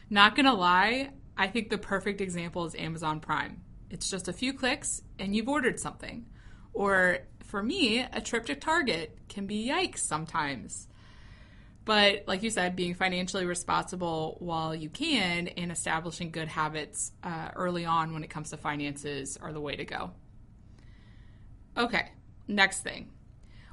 Not 0.09 0.35
gonna 0.35 0.53
lie, 0.53 1.11
I 1.37 1.47
think 1.47 1.69
the 1.69 1.77
perfect 1.77 2.21
example 2.21 2.65
is 2.65 2.75
Amazon 2.75 3.19
Prime. 3.19 3.61
It's 3.89 4.09
just 4.09 4.27
a 4.27 4.33
few 4.33 4.53
clicks 4.53 5.01
and 5.19 5.35
you've 5.35 5.49
ordered 5.49 5.79
something. 5.79 6.25
Or 6.73 7.19
for 7.43 7.61
me, 7.63 7.99
a 7.99 8.21
trip 8.21 8.45
to 8.45 8.55
Target 8.55 9.17
can 9.27 9.45
be 9.45 9.67
yikes 9.67 9.99
sometimes. 9.99 10.87
But 11.83 12.25
like 12.27 12.43
you 12.43 12.49
said, 12.49 12.75
being 12.75 12.93
financially 12.93 13.45
responsible 13.45 14.37
while 14.39 14.75
you 14.75 14.89
can 14.89 15.47
and 15.49 15.71
establishing 15.71 16.31
good 16.31 16.47
habits 16.47 17.11
uh, 17.23 17.49
early 17.55 17.85
on 17.85 18.13
when 18.13 18.23
it 18.23 18.29
comes 18.29 18.51
to 18.51 18.57
finances 18.57 19.37
are 19.41 19.51
the 19.51 19.61
way 19.61 19.75
to 19.75 19.85
go. 19.85 20.11
Okay, 21.75 22.11
next 22.47 22.81
thing. 22.81 23.09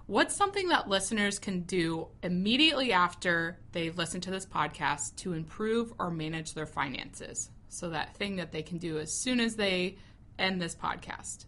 What's 0.08 0.34
something 0.34 0.68
that 0.68 0.88
listeners 0.88 1.38
can 1.38 1.64
do 1.64 2.08
immediately 2.22 2.94
after 2.94 3.58
they 3.72 3.90
listen 3.90 4.22
to 4.22 4.30
this 4.30 4.46
podcast 4.46 5.16
to 5.16 5.34
improve 5.34 5.92
or 5.98 6.10
manage 6.10 6.54
their 6.54 6.64
finances? 6.64 7.50
So, 7.68 7.90
that 7.90 8.16
thing 8.16 8.36
that 8.36 8.50
they 8.50 8.62
can 8.62 8.78
do 8.78 8.98
as 8.98 9.12
soon 9.12 9.38
as 9.38 9.56
they 9.56 9.98
end 10.38 10.62
this 10.62 10.74
podcast. 10.74 11.44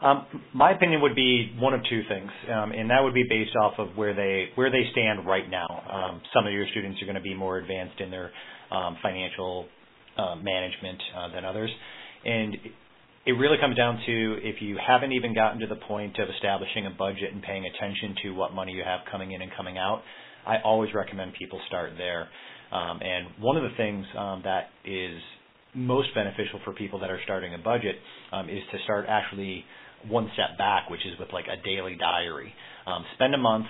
Um, 0.00 0.24
my 0.54 0.72
opinion 0.72 1.02
would 1.02 1.14
be 1.14 1.54
one 1.58 1.74
of 1.74 1.82
two 1.90 2.00
things, 2.08 2.30
um, 2.50 2.72
and 2.72 2.88
that 2.88 3.02
would 3.02 3.12
be 3.12 3.24
based 3.28 3.54
off 3.56 3.74
of 3.76 3.94
where 3.94 4.14
they 4.14 4.46
where 4.54 4.70
they 4.70 4.84
stand 4.92 5.26
right 5.26 5.50
now. 5.50 5.68
Um, 5.68 6.22
some 6.32 6.46
of 6.46 6.52
your 6.54 6.66
students 6.70 6.98
are 7.02 7.04
going 7.04 7.16
to 7.16 7.20
be 7.20 7.34
more 7.34 7.58
advanced 7.58 8.00
in 8.00 8.10
their 8.10 8.30
um, 8.70 8.96
financial 9.02 9.66
uh, 10.16 10.36
management 10.36 10.98
uh, 11.14 11.34
than 11.34 11.44
others, 11.44 11.70
and 12.24 12.56
it 13.24 13.32
really 13.32 13.56
comes 13.60 13.76
down 13.76 14.00
to 14.04 14.36
if 14.42 14.60
you 14.60 14.76
haven't 14.84 15.12
even 15.12 15.34
gotten 15.34 15.60
to 15.60 15.66
the 15.66 15.76
point 15.76 16.18
of 16.18 16.28
establishing 16.28 16.86
a 16.86 16.90
budget 16.90 17.32
and 17.32 17.42
paying 17.42 17.64
attention 17.66 18.16
to 18.22 18.30
what 18.30 18.52
money 18.52 18.72
you 18.72 18.82
have 18.84 19.00
coming 19.10 19.32
in 19.32 19.42
and 19.42 19.50
coming 19.56 19.78
out. 19.78 20.02
I 20.44 20.56
always 20.64 20.92
recommend 20.92 21.32
people 21.38 21.60
start 21.68 21.92
there. 21.96 22.28
Um, 22.72 23.00
and 23.00 23.28
one 23.38 23.56
of 23.56 23.62
the 23.62 23.76
things 23.76 24.04
um, 24.18 24.42
that 24.44 24.70
is 24.84 25.20
most 25.74 26.08
beneficial 26.14 26.60
for 26.64 26.72
people 26.72 26.98
that 27.00 27.10
are 27.10 27.20
starting 27.22 27.54
a 27.54 27.58
budget 27.58 27.94
um, 28.32 28.48
is 28.48 28.62
to 28.72 28.78
start 28.84 29.06
actually 29.08 29.64
one 30.08 30.28
step 30.34 30.58
back, 30.58 30.90
which 30.90 31.06
is 31.06 31.18
with 31.20 31.28
like 31.32 31.44
a 31.46 31.62
daily 31.64 31.96
diary. 31.96 32.52
Um, 32.86 33.04
spend 33.14 33.34
a 33.34 33.38
month 33.38 33.66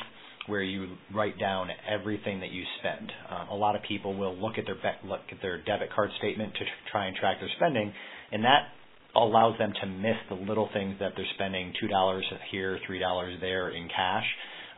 where 0.46 0.62
you 0.62 0.96
write 1.14 1.38
down 1.38 1.68
everything 1.88 2.40
that 2.40 2.50
you 2.50 2.64
spend. 2.80 3.12
Um, 3.30 3.48
a 3.48 3.54
lot 3.54 3.76
of 3.76 3.82
people 3.86 4.16
will 4.16 4.34
look 4.34 4.56
at 4.56 4.64
their 4.64 4.76
be- 4.76 5.06
look 5.06 5.20
at 5.30 5.42
their 5.42 5.62
debit 5.62 5.92
card 5.94 6.10
statement 6.18 6.54
to 6.54 6.64
try 6.90 7.06
and 7.06 7.14
track 7.16 7.36
their 7.38 7.50
spending, 7.56 7.92
and 8.32 8.42
that 8.44 8.68
allows 9.14 9.58
them 9.58 9.72
to 9.80 9.86
miss 9.86 10.16
the 10.28 10.34
little 10.34 10.68
things 10.72 10.96
that 11.00 11.12
they're 11.16 11.26
spending 11.34 11.72
two 11.80 11.88
dollars 11.88 12.24
here, 12.50 12.78
three 12.86 12.98
dollars 12.98 13.38
there 13.40 13.70
in 13.70 13.88
cash. 13.88 14.26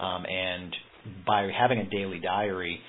Um, 0.01 0.25
and 0.27 0.75
by 1.27 1.51
having 1.57 1.79
a 1.79 1.89
daily 1.89 2.19
diary, 2.19 2.81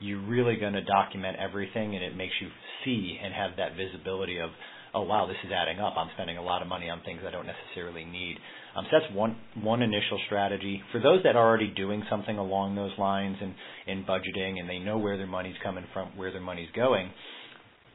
you're 0.00 0.26
really 0.26 0.56
going 0.56 0.72
to 0.72 0.84
document 0.84 1.36
everything, 1.38 1.94
and 1.94 2.04
it 2.04 2.16
makes 2.16 2.32
you 2.40 2.48
see 2.84 3.18
and 3.22 3.32
have 3.34 3.52
that 3.56 3.76
visibility 3.76 4.38
of 4.40 4.50
oh 4.94 5.02
wow, 5.02 5.26
this 5.26 5.36
is 5.44 5.52
adding 5.52 5.80
up. 5.80 5.94
I'm 5.96 6.08
spending 6.14 6.36
a 6.36 6.42
lot 6.42 6.62
of 6.62 6.68
money 6.68 6.88
on 6.90 7.00
things 7.04 7.20
I 7.26 7.30
don't 7.30 7.46
necessarily 7.46 8.04
need. 8.04 8.36
Um, 8.76 8.84
so 8.90 8.98
that's 8.98 9.14
one 9.14 9.36
one 9.62 9.82
initial 9.82 10.18
strategy. 10.26 10.82
For 10.92 11.00
those 11.00 11.22
that 11.24 11.36
are 11.36 11.46
already 11.46 11.68
doing 11.68 12.02
something 12.10 12.38
along 12.38 12.74
those 12.74 12.92
lines 12.98 13.36
and 13.40 13.54
in 13.86 14.04
budgeting 14.04 14.58
and 14.58 14.68
they 14.68 14.78
know 14.78 14.98
where 14.98 15.16
their 15.16 15.26
money's 15.26 15.56
coming 15.62 15.84
from, 15.92 16.16
where 16.16 16.32
their 16.32 16.40
money's 16.40 16.70
going, 16.74 17.10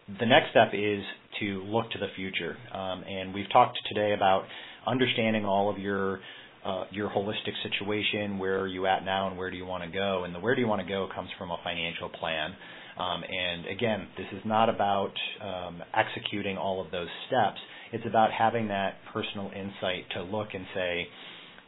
the 0.08 0.26
next 0.26 0.52
step 0.52 0.70
is 0.74 1.04
to 1.40 1.64
look 1.64 1.90
to 1.92 1.98
the 1.98 2.08
future. 2.16 2.56
Um, 2.74 3.04
and 3.04 3.34
we've 3.34 3.50
talked 3.52 3.78
today 3.88 4.14
about 4.14 4.44
understanding 4.86 5.46
all 5.46 5.70
of 5.70 5.78
your 5.78 6.20
uh, 6.64 6.86
your 6.92 7.10
holistic 7.10 7.54
situation. 7.62 8.40
Where 8.40 8.60
are 8.60 8.68
you 8.68 8.88
at 8.88 9.06
now, 9.06 9.28
and 9.28 9.38
where 9.38 9.52
do 9.52 9.58
you 9.58 9.66
want 9.66 9.84
to 9.84 9.90
go? 9.90 10.24
And 10.24 10.34
the 10.34 10.40
where 10.40 10.56
do 10.56 10.62
you 10.62 10.68
want 10.68 10.82
to 10.82 10.88
go 10.88 11.08
comes 11.14 11.30
from 11.38 11.52
a 11.52 11.58
financial 11.64 12.10
plan. 12.10 12.56
Um, 12.98 13.24
and 13.24 13.68
again, 13.68 14.08
this 14.18 14.26
is 14.32 14.42
not 14.46 14.70
about 14.70 15.12
um, 15.44 15.82
executing 15.94 16.58
all 16.58 16.84
of 16.84 16.92
those 16.92 17.10
steps. 17.28 17.60
It's 17.92 18.06
about 18.08 18.32
having 18.32 18.70
that 18.70 18.96
personal 19.14 19.52
insight 19.56 20.10
to 20.16 20.24
look 20.24 20.48
and 20.54 20.66
say, 20.74 21.08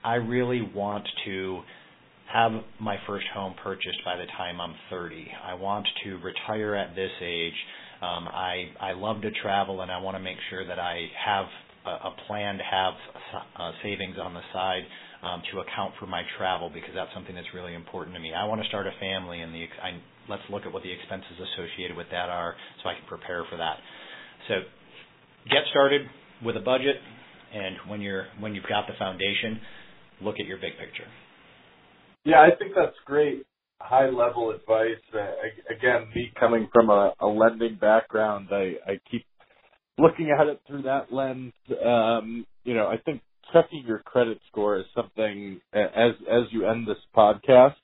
I 0.04 0.16
really 0.16 0.62
want 0.62 1.08
to 1.26 1.62
have 2.34 2.52
my 2.80 2.96
first 3.06 3.26
home 3.34 3.56
purchased 3.62 4.00
by 4.06 4.16
the 4.16 4.26
time 4.38 4.60
I'm 4.60 4.74
30. 4.90 5.28
I 5.46 5.54
want 5.54 5.86
to 6.06 6.18
retire 6.18 6.76
at 6.76 6.96
this 6.96 7.12
age. 7.22 7.54
Um, 8.02 8.28
I 8.28 8.72
I 8.80 8.92
love 8.94 9.22
to 9.22 9.32
travel, 9.42 9.82
and 9.82 9.92
I 9.92 9.98
want 9.98 10.16
to 10.18 10.24
make 10.24 10.38
sure 10.50 10.66
that 10.66 10.80
I 10.80 11.08
have 11.26 11.46
a, 11.86 12.10
a 12.10 12.16
plan 12.28 12.58
to 12.58 12.64
have 12.64 12.94
uh, 13.58 13.72
savings 13.84 14.18
on 14.22 14.34
the 14.34 14.42
side 14.54 14.84
um, 15.24 15.42
to 15.52 15.60
account 15.60 15.94
for 16.00 16.06
my 16.06 16.24
travel 16.38 16.70
because 16.74 16.92
that's 16.94 17.14
something 17.14 17.36
that's 17.36 17.54
really 17.54 17.74
important 17.74 18.16
to 18.16 18.22
me. 18.22 18.34
I 18.34 18.46
want 18.46 18.62
to 18.62 18.68
start 18.68 18.88
a 18.88 18.94
family, 19.00 19.42
and 19.42 19.54
the 19.54 19.66
I 19.82 20.00
let's 20.30 20.44
look 20.50 20.64
at 20.66 20.74
what 20.74 20.84
the 20.84 20.92
expenses 20.92 21.34
associated 21.54 21.98
with 21.98 22.08
that 22.12 22.30
are 22.30 22.56
so 22.84 22.90
I 22.90 22.94
can 22.94 23.08
prepare 23.08 23.46
for 23.50 23.58
that. 23.58 23.78
So 24.48 24.62
get 25.50 25.64
started 25.72 26.02
with 26.44 26.58
a 26.58 26.62
budget 26.62 26.98
and 27.54 27.78
when 27.88 28.02
you're 28.02 28.26
when 28.40 28.54
you've 28.54 28.68
got 28.68 28.88
the 28.88 28.94
foundation, 29.00 29.60
look 30.22 30.36
at 30.40 30.46
your 30.46 30.58
big 30.58 30.74
picture. 30.78 31.08
Yeah, 32.26 32.42
I 32.42 32.50
think 32.58 32.74
that's 32.76 32.96
great 33.06 33.46
high 33.80 34.10
level 34.10 34.52
advice. 34.52 35.02
Uh, 35.14 35.74
again, 35.74 36.08
me 36.16 36.32
coming 36.40 36.70
from 36.74 36.90
a, 36.90 37.14
a 37.20 37.28
lending 37.28 37.76
background, 37.76 38.50
I, 38.52 38.76
I 38.86 39.00
keep 39.10 39.26
looking 39.98 40.36
at 40.38 40.48
it 40.48 40.62
through 40.68 40.84
that 40.84 41.12
lens. 41.12 41.54
Um, 41.84 42.46
you 42.64 42.74
know, 42.74 42.88
I 42.88 42.98
think 42.98 43.22
checking 43.54 43.84
your 43.86 44.00
credit 44.00 44.40
score 44.50 44.78
is 44.78 44.86
something 44.96 45.62
as 45.74 46.12
as 46.30 46.44
you 46.52 46.68
end 46.68 46.88
this 46.88 46.98
podcast 47.16 47.76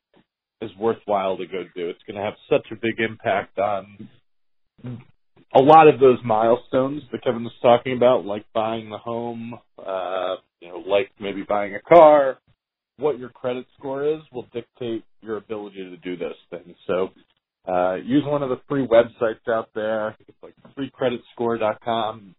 is 0.62 0.72
worthwhile 0.80 1.38
to 1.38 1.46
go 1.46 1.64
do. 1.76 1.90
It's 1.90 2.04
going 2.08 2.18
to 2.18 2.24
have 2.24 2.36
such 2.50 2.68
a 2.72 2.76
big 2.76 3.00
impact 3.00 3.60
on 3.60 4.10
a 5.54 5.62
lot 5.62 5.88
of 5.88 6.00
those 6.00 6.20
milestones 6.24 7.04
that 7.12 7.24
Kevin 7.24 7.44
was 7.44 7.54
talking 7.62 7.96
about, 7.96 8.26
like 8.26 8.46
buying 8.54 8.90
the 8.90 8.98
home, 8.98 9.60
uh, 9.78 10.36
you 10.62 10.70
know, 10.70 10.78
like 10.78 11.12
maybe 11.20 11.44
buying 11.44 11.76
a 11.76 11.82
car. 11.82 12.38
What 12.98 13.20
your 13.20 13.30
credit 13.30 13.66
score 13.78 14.04
is 14.06 14.22
will 14.34 14.48
dictate 14.54 15.04
your 15.22 15.38
ability 15.38 15.78
to 15.90 15.98
do 15.98 16.18
those 16.18 16.36
things. 16.52 16.76
So, 16.88 17.12
uh, 17.68 17.96
use 17.96 18.26
one 18.26 18.44
of 18.44 18.50
the 18.50 18.62
free 18.70 18.88
websites 18.88 19.48
out 19.50 19.70
there. 19.76 20.16
It's 20.28 20.38
like 20.44 20.56
freecreditscore.com. 20.78 22.36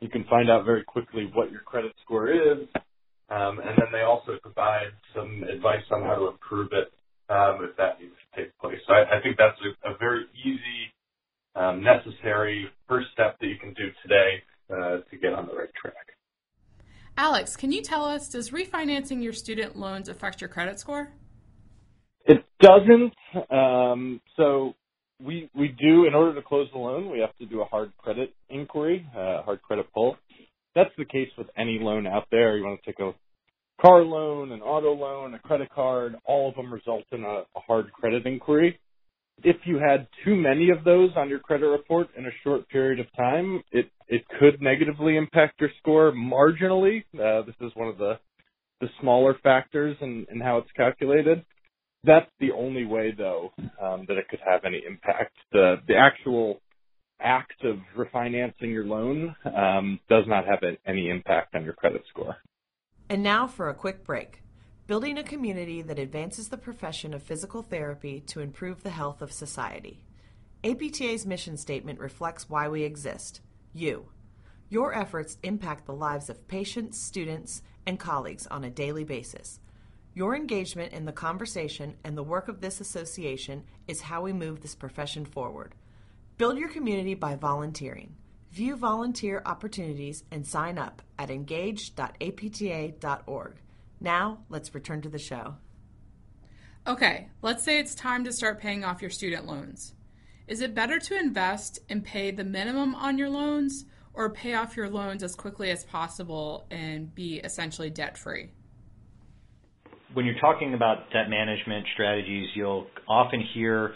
You 0.00 0.08
can 0.10 0.24
find 0.24 0.50
out 0.50 0.64
very 0.66 0.84
quickly 0.84 1.30
what 1.34 1.52
your 1.52 1.62
credit 1.62 1.92
score 2.04 2.28
is. 2.30 2.58
Um, 3.30 3.58
and 3.60 3.70
then 3.78 3.88
they 3.92 4.02
also 4.02 4.38
provide 4.42 4.92
some 5.16 5.44
advice 5.44 5.84
on 5.90 6.02
how 6.02 6.16
to 6.16 6.28
improve 6.28 6.70
it 6.72 6.92
um, 7.30 7.60
if 7.64 7.76
that 7.78 8.00
needs 8.00 8.12
to 8.34 8.42
take 8.42 8.58
place. 8.58 8.78
So 8.86 8.94
I, 8.94 9.18
I 9.18 9.22
think 9.22 9.38
that's 9.38 9.58
a, 9.64 9.92
a 9.92 9.98
very 9.98 10.24
easy, 10.44 10.92
um, 11.56 11.82
necessary 11.82 12.68
first 12.88 13.08
step 13.14 13.38
that 13.40 13.46
you 13.48 13.56
can 13.60 13.74
do 13.74 13.90
today 14.02 14.42
uh, 14.72 14.98
to 15.10 15.18
get 15.20 15.34
on 15.34 15.46
the 15.48 15.54
right 15.54 15.72
track. 15.80 16.13
Alex, 17.16 17.56
can 17.56 17.70
you 17.70 17.80
tell 17.80 18.04
us, 18.04 18.28
does 18.28 18.50
refinancing 18.50 19.22
your 19.22 19.32
student 19.32 19.76
loans 19.76 20.08
affect 20.08 20.40
your 20.40 20.48
credit 20.48 20.80
score? 20.80 21.12
It 22.26 22.44
doesn't. 22.60 23.14
Um, 23.50 24.20
so 24.36 24.74
we 25.22 25.48
we 25.54 25.68
do 25.68 26.06
in 26.06 26.14
order 26.14 26.34
to 26.34 26.42
close 26.42 26.68
the 26.72 26.78
loan, 26.78 27.10
we 27.10 27.20
have 27.20 27.36
to 27.36 27.46
do 27.46 27.60
a 27.60 27.64
hard 27.64 27.92
credit 27.98 28.34
inquiry, 28.48 29.06
uh, 29.16 29.42
hard 29.42 29.62
credit 29.62 29.86
pull. 29.92 30.16
That's 30.74 30.90
the 30.98 31.04
case 31.04 31.28
with 31.38 31.46
any 31.56 31.78
loan 31.80 32.06
out 32.06 32.26
there. 32.30 32.56
You 32.56 32.64
want 32.64 32.80
to 32.82 32.90
take 32.90 32.98
a 32.98 33.12
car 33.80 34.02
loan, 34.02 34.52
an 34.52 34.60
auto 34.60 34.92
loan, 34.92 35.34
a 35.34 35.38
credit 35.38 35.70
card, 35.70 36.16
all 36.24 36.48
of 36.48 36.56
them 36.56 36.72
result 36.72 37.04
in 37.12 37.22
a, 37.22 37.42
a 37.54 37.60
hard 37.66 37.92
credit 37.92 38.26
inquiry. 38.26 38.78
If 39.42 39.56
you 39.64 39.78
had 39.78 40.08
too 40.24 40.36
many 40.36 40.70
of 40.70 40.84
those 40.84 41.10
on 41.16 41.28
your 41.28 41.40
credit 41.40 41.66
report 41.66 42.08
in 42.16 42.26
a 42.26 42.30
short 42.42 42.68
period 42.68 43.00
of 43.00 43.06
time, 43.16 43.62
it, 43.72 43.90
it 44.08 44.22
could 44.38 44.60
negatively 44.60 45.16
impact 45.16 45.60
your 45.60 45.70
score 45.78 46.12
marginally. 46.12 47.04
Uh, 47.14 47.42
this 47.46 47.54
is 47.60 47.72
one 47.74 47.88
of 47.88 47.98
the, 47.98 48.18
the 48.80 48.88
smaller 49.00 49.36
factors 49.42 49.96
in, 50.00 50.26
in 50.30 50.40
how 50.40 50.58
it's 50.58 50.70
calculated. 50.76 51.44
That's 52.04 52.30
the 52.38 52.52
only 52.52 52.84
way, 52.84 53.14
though, 53.16 53.52
um, 53.80 54.04
that 54.08 54.18
it 54.18 54.28
could 54.28 54.40
have 54.46 54.64
any 54.64 54.82
impact. 54.86 55.34
The, 55.52 55.76
the 55.88 55.96
actual 55.96 56.60
act 57.20 57.64
of 57.64 57.78
refinancing 57.96 58.70
your 58.72 58.84
loan 58.84 59.34
um, 59.56 60.00
does 60.10 60.24
not 60.26 60.44
have 60.46 60.58
any 60.86 61.08
impact 61.08 61.54
on 61.54 61.64
your 61.64 61.72
credit 61.72 62.02
score. 62.10 62.36
And 63.08 63.22
now 63.22 63.46
for 63.46 63.70
a 63.70 63.74
quick 63.74 64.04
break. 64.04 64.42
Building 64.86 65.16
a 65.16 65.24
community 65.24 65.80
that 65.80 65.98
advances 65.98 66.48
the 66.48 66.58
profession 66.58 67.14
of 67.14 67.22
physical 67.22 67.62
therapy 67.62 68.20
to 68.26 68.40
improve 68.40 68.82
the 68.82 68.90
health 68.90 69.22
of 69.22 69.32
society. 69.32 70.04
APTA's 70.62 71.24
mission 71.24 71.56
statement 71.56 71.98
reflects 71.98 72.50
why 72.50 72.68
we 72.68 72.82
exist 72.82 73.40
you. 73.74 74.06
Your 74.70 74.94
efforts 74.94 75.38
impact 75.42 75.86
the 75.86 75.92
lives 75.92 76.30
of 76.30 76.48
patients, 76.48 76.98
students, 76.98 77.62
and 77.86 77.98
colleagues 77.98 78.46
on 78.46 78.64
a 78.64 78.70
daily 78.70 79.04
basis. 79.04 79.60
Your 80.14 80.36
engagement 80.36 80.92
in 80.92 81.04
the 81.04 81.12
conversation 81.12 81.96
and 82.04 82.16
the 82.16 82.22
work 82.22 82.48
of 82.48 82.60
this 82.60 82.80
association 82.80 83.64
is 83.88 84.02
how 84.02 84.22
we 84.22 84.32
move 84.32 84.60
this 84.60 84.74
profession 84.74 85.24
forward. 85.24 85.74
Build 86.38 86.56
your 86.56 86.68
community 86.68 87.14
by 87.14 87.34
volunteering. 87.34 88.14
View 88.52 88.76
volunteer 88.76 89.42
opportunities 89.44 90.22
and 90.30 90.46
sign 90.46 90.78
up 90.78 91.02
at 91.18 91.30
engage.apta.org. 91.30 93.54
Now, 94.00 94.38
let's 94.48 94.74
return 94.74 95.02
to 95.02 95.08
the 95.08 95.18
show. 95.18 95.56
Okay, 96.86 97.28
let's 97.42 97.64
say 97.64 97.78
it's 97.78 97.94
time 97.94 98.24
to 98.24 98.32
start 98.32 98.60
paying 98.60 98.84
off 98.84 99.00
your 99.00 99.10
student 99.10 99.46
loans. 99.46 99.94
Is 100.46 100.60
it 100.60 100.74
better 100.74 100.98
to 100.98 101.18
invest 101.18 101.78
and 101.88 102.04
pay 102.04 102.30
the 102.30 102.44
minimum 102.44 102.94
on 102.94 103.16
your 103.16 103.30
loans 103.30 103.86
or 104.12 104.28
pay 104.30 104.52
off 104.54 104.76
your 104.76 104.90
loans 104.90 105.22
as 105.22 105.34
quickly 105.34 105.70
as 105.70 105.84
possible 105.84 106.66
and 106.70 107.14
be 107.14 107.36
essentially 107.36 107.88
debt 107.88 108.18
free? 108.18 108.50
When 110.12 110.26
you're 110.26 110.38
talking 110.40 110.74
about 110.74 111.10
debt 111.12 111.30
management 111.30 111.86
strategies, 111.94 112.50
you'll 112.54 112.86
often 113.08 113.42
hear 113.54 113.94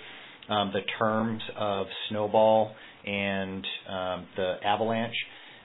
um, 0.48 0.72
the 0.72 0.80
terms 0.98 1.42
of 1.56 1.86
snowball 2.08 2.74
and 3.06 3.64
um, 3.88 4.26
the 4.36 4.54
avalanche, 4.64 5.14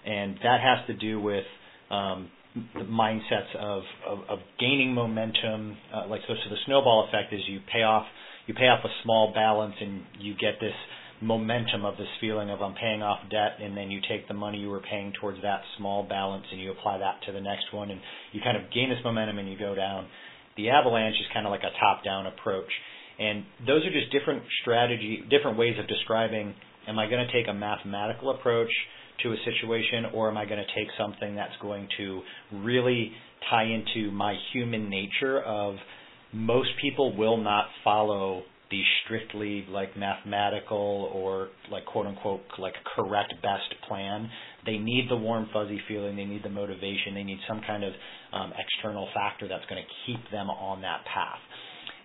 and 0.06 0.36
that 0.43 0.60
has 0.62 0.86
to 0.88 0.93
do 0.93 1.19
with 1.19 1.46
um, 1.89 2.30
the 2.76 2.82
mindsets 2.82 3.56
of, 3.58 3.84
of, 4.06 4.19
of 4.30 4.39
gaining 4.60 4.93
momentum. 4.93 5.78
Uh, 5.93 6.08
like 6.08 6.22
so, 6.28 6.34
so 6.34 6.50
the 6.50 6.58
snowball 6.65 7.08
effect 7.08 7.34
is 7.34 7.39
you 7.48 7.60
pay 7.72 7.82
off 7.84 8.06
you 8.47 8.53
pay 8.53 8.67
off 8.67 8.84
a 8.84 8.89
small 9.03 9.32
balance 9.34 9.75
and 9.79 10.01
you 10.19 10.34
get 10.34 10.60
this 10.60 10.73
momentum 11.21 11.86
of 11.86 11.95
this 11.95 12.08
feeling 12.19 12.49
of 12.49 12.62
I'm 12.62 12.75
paying 12.75 13.01
off 13.01 13.19
debt, 13.32 13.63
and 13.63 13.77
then 13.77 13.89
you 13.89 14.01
take 14.10 14.27
the 14.27 14.34
money 14.34 14.58
you 14.58 14.69
were 14.69 14.82
paying 14.82 15.13
towards 15.19 15.41
that 15.41 15.62
small 15.77 16.03
balance 16.03 16.43
and 16.51 16.60
you 16.60 16.71
apply 16.71 16.97
that 16.97 17.21
to 17.27 17.32
the 17.32 17.39
next 17.39 17.71
one, 17.71 17.91
and 17.91 18.01
you 18.34 18.41
kind 18.43 18.58
of 18.58 18.63
gain 18.73 18.89
this 18.89 18.99
momentum 19.03 19.38
and 19.39 19.49
you 19.49 19.58
go 19.58 19.73
down. 19.73 20.08
The 20.58 20.69
avalanche 20.69 21.15
is 21.15 21.27
kind 21.34 21.45
of 21.45 21.51
like 21.51 21.63
a 21.63 21.71
top-down 21.79 22.27
approach, 22.27 22.69
and 23.19 23.45
those 23.65 23.86
are 23.86 23.91
just 23.91 24.12
different 24.12 24.43
strategy, 24.62 25.23
different 25.29 25.58
ways 25.58 25.79
of 25.79 25.88
describing. 25.88 26.53
Am 26.88 26.99
I 26.99 27.10
going 27.10 27.25
to 27.25 27.32
take 27.32 27.47
a 27.47 27.53
mathematical 27.53 28.32
approach 28.32 28.71
to 29.23 29.32
a 29.32 29.38
situation, 29.45 30.12
or 30.13 30.29
am 30.29 30.36
I 30.36 30.45
going 30.45 30.60
to 30.60 30.75
take 30.75 30.89
something 30.97 31.36
that's 31.36 31.56
going 31.62 31.88
to 31.97 32.21
really 32.51 33.13
tie 33.49 33.63
into 33.63 34.12
my 34.12 34.36
human 34.51 34.89
nature 34.89 35.41
of 35.41 35.75
most 36.34 36.69
people 36.82 37.15
will 37.15 37.38
not 37.38 37.65
follow 37.84 38.43
the 38.72 38.82
strictly 39.06 39.65
like 39.69 39.96
mathematical 39.96 41.12
or 41.13 41.50
like 41.72 41.86
quote 41.86 42.08
unquote 42.08 42.41
like 42.58 42.74
correct 42.96 43.34
best 43.43 43.69
plan. 43.88 44.28
They 44.65 44.78
need 44.78 45.08
the 45.10 45.15
warm 45.15 45.48
fuzzy 45.54 45.80
feeling. 45.88 46.15
They 46.15 46.26
need 46.26 46.43
the 46.43 46.50
motivation. 46.50 47.13
They 47.13 47.24
need 47.24 47.38
some 47.48 47.62
kind 47.67 47.84
of 47.84 47.93
um, 48.34 48.52
external 48.58 49.08
factor 49.13 49.48
that's 49.48 49.65
going 49.69 49.82
to 49.82 49.89
keep 50.08 50.19
them 50.32 50.50
on 50.50 50.82
that 50.82 51.06
path. 51.06 51.39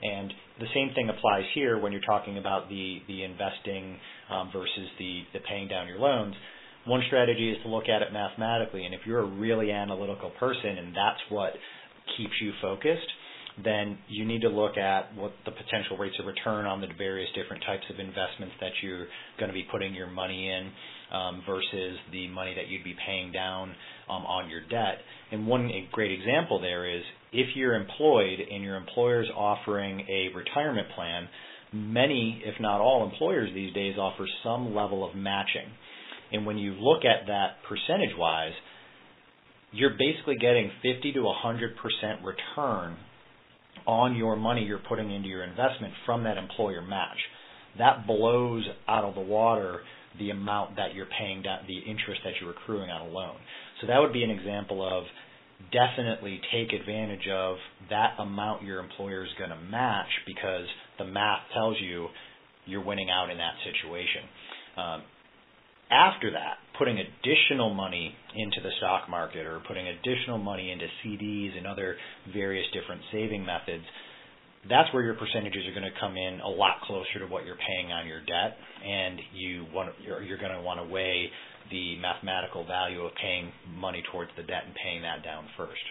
And 0.02 0.32
the 0.60 0.66
same 0.74 0.94
thing 0.94 1.08
applies 1.08 1.44
here 1.54 1.78
when 1.78 1.90
you're 1.90 2.02
talking 2.02 2.36
about 2.36 2.68
the 2.68 2.98
the 3.08 3.24
investing 3.24 3.96
um, 4.30 4.50
versus 4.52 4.88
the 4.98 5.22
the 5.32 5.40
paying 5.48 5.68
down 5.68 5.88
your 5.88 5.98
loans. 5.98 6.34
One 6.86 7.02
strategy 7.06 7.50
is 7.50 7.58
to 7.64 7.68
look 7.68 7.88
at 7.88 8.02
it 8.02 8.12
mathematically, 8.12 8.84
and 8.84 8.94
if 8.94 9.00
you're 9.06 9.20
a 9.20 9.26
really 9.26 9.72
analytical 9.72 10.30
person 10.38 10.78
and 10.78 10.88
that's 10.94 11.20
what 11.28 11.52
keeps 12.16 12.32
you 12.40 12.52
focused, 12.62 13.08
then 13.64 13.98
you 14.08 14.24
need 14.24 14.42
to 14.42 14.48
look 14.48 14.76
at 14.76 15.14
what 15.16 15.32
the 15.44 15.50
potential 15.50 15.96
rates 15.98 16.16
of 16.20 16.26
return 16.26 16.66
on 16.66 16.80
the 16.80 16.86
various 16.96 17.28
different 17.34 17.62
types 17.66 17.84
of 17.90 17.98
investments 17.98 18.54
that 18.60 18.70
you're 18.82 19.06
going 19.38 19.48
to 19.48 19.54
be 19.54 19.66
putting 19.70 19.94
your 19.94 20.06
money 20.06 20.48
in 20.48 20.70
um, 21.16 21.42
versus 21.46 21.98
the 22.12 22.28
money 22.28 22.54
that 22.54 22.68
you'd 22.68 22.84
be 22.84 22.94
paying 23.06 23.32
down 23.32 23.70
um, 24.08 24.24
on 24.26 24.48
your 24.48 24.60
debt. 24.68 24.98
And 25.32 25.46
one 25.46 25.70
great 25.92 26.12
example 26.12 26.60
there 26.60 26.88
is 26.88 27.02
if 27.32 27.48
you're 27.56 27.74
employed 27.74 28.38
and 28.50 28.62
your 28.62 28.76
employer's 28.76 29.28
offering 29.34 30.00
a 30.00 30.34
retirement 30.36 30.88
plan, 30.94 31.28
many, 31.72 32.42
if 32.44 32.60
not 32.60 32.80
all, 32.80 33.08
employers 33.10 33.50
these 33.54 33.72
days 33.74 33.96
offer 33.98 34.26
some 34.44 34.74
level 34.74 35.08
of 35.08 35.16
matching. 35.16 35.66
And 36.32 36.46
when 36.46 36.58
you 36.58 36.74
look 36.74 37.04
at 37.04 37.26
that 37.26 37.56
percentage 37.68 38.16
wise, 38.16 38.52
you're 39.72 39.96
basically 39.98 40.36
getting 40.36 40.70
50 40.82 41.12
to 41.12 41.18
100% 41.20 42.24
return 42.24 42.96
on 43.86 44.16
your 44.16 44.36
money 44.36 44.64
you're 44.64 44.80
putting 44.88 45.10
into 45.10 45.28
your 45.28 45.44
investment 45.44 45.92
from 46.06 46.24
that 46.24 46.36
employer 46.36 46.82
match. 46.82 47.18
That 47.78 48.06
blows 48.06 48.64
out 48.88 49.04
of 49.04 49.14
the 49.14 49.20
water 49.20 49.80
the 50.18 50.30
amount 50.30 50.76
that 50.76 50.94
you're 50.94 51.08
paying 51.18 51.42
down, 51.42 51.60
the 51.66 51.78
interest 51.78 52.22
that 52.24 52.32
you're 52.40 52.50
accruing 52.50 52.90
on 52.90 53.02
a 53.02 53.10
loan. 53.10 53.36
So 53.80 53.86
that 53.86 53.98
would 53.98 54.12
be 54.12 54.24
an 54.24 54.30
example 54.30 54.86
of 54.86 55.04
definitely 55.72 56.40
take 56.52 56.72
advantage 56.72 57.26
of 57.30 57.56
that 57.90 58.14
amount 58.18 58.62
your 58.62 58.80
employer 58.80 59.24
is 59.24 59.30
going 59.38 59.50
to 59.50 59.60
match 59.70 60.08
because 60.26 60.66
the 60.98 61.04
math 61.04 61.40
tells 61.54 61.76
you 61.80 62.08
you're 62.66 62.84
winning 62.84 63.10
out 63.10 63.30
in 63.30 63.38
that 63.38 63.54
situation. 63.64 64.22
Um, 64.76 65.02
after 65.90 66.30
that, 66.32 66.58
putting 66.78 66.98
additional 66.98 67.74
money 67.74 68.14
into 68.36 68.60
the 68.62 68.70
stock 68.78 69.10
market 69.10 69.46
or 69.46 69.60
putting 69.66 69.86
additional 69.88 70.38
money 70.38 70.70
into 70.70 70.86
CDs 71.02 71.56
and 71.56 71.66
other 71.66 71.96
various 72.32 72.66
different 72.72 73.02
saving 73.12 73.44
methods, 73.44 73.84
that's 74.68 74.92
where 74.92 75.02
your 75.02 75.14
percentages 75.14 75.62
are 75.66 75.74
going 75.78 75.90
to 75.90 76.00
come 76.00 76.16
in 76.16 76.40
a 76.40 76.48
lot 76.48 76.80
closer 76.86 77.18
to 77.20 77.26
what 77.26 77.44
you're 77.44 77.58
paying 77.58 77.92
on 77.92 78.06
your 78.06 78.20
debt, 78.20 78.56
and 78.84 79.18
you 79.34 79.66
want 79.72 79.90
you're, 80.04 80.22
you're 80.22 80.38
going 80.38 80.54
to 80.54 80.62
want 80.62 80.80
to 80.80 80.86
weigh 80.86 81.26
the 81.70 81.96
mathematical 82.00 82.66
value 82.66 83.02
of 83.02 83.12
paying 83.20 83.52
money 83.76 84.02
towards 84.10 84.30
the 84.36 84.42
debt 84.42 84.64
and 84.66 84.74
paying 84.82 85.02
that 85.02 85.22
down 85.22 85.44
first. 85.56 85.82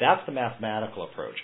That's 0.00 0.20
the 0.26 0.32
mathematical 0.32 1.04
approach. 1.04 1.36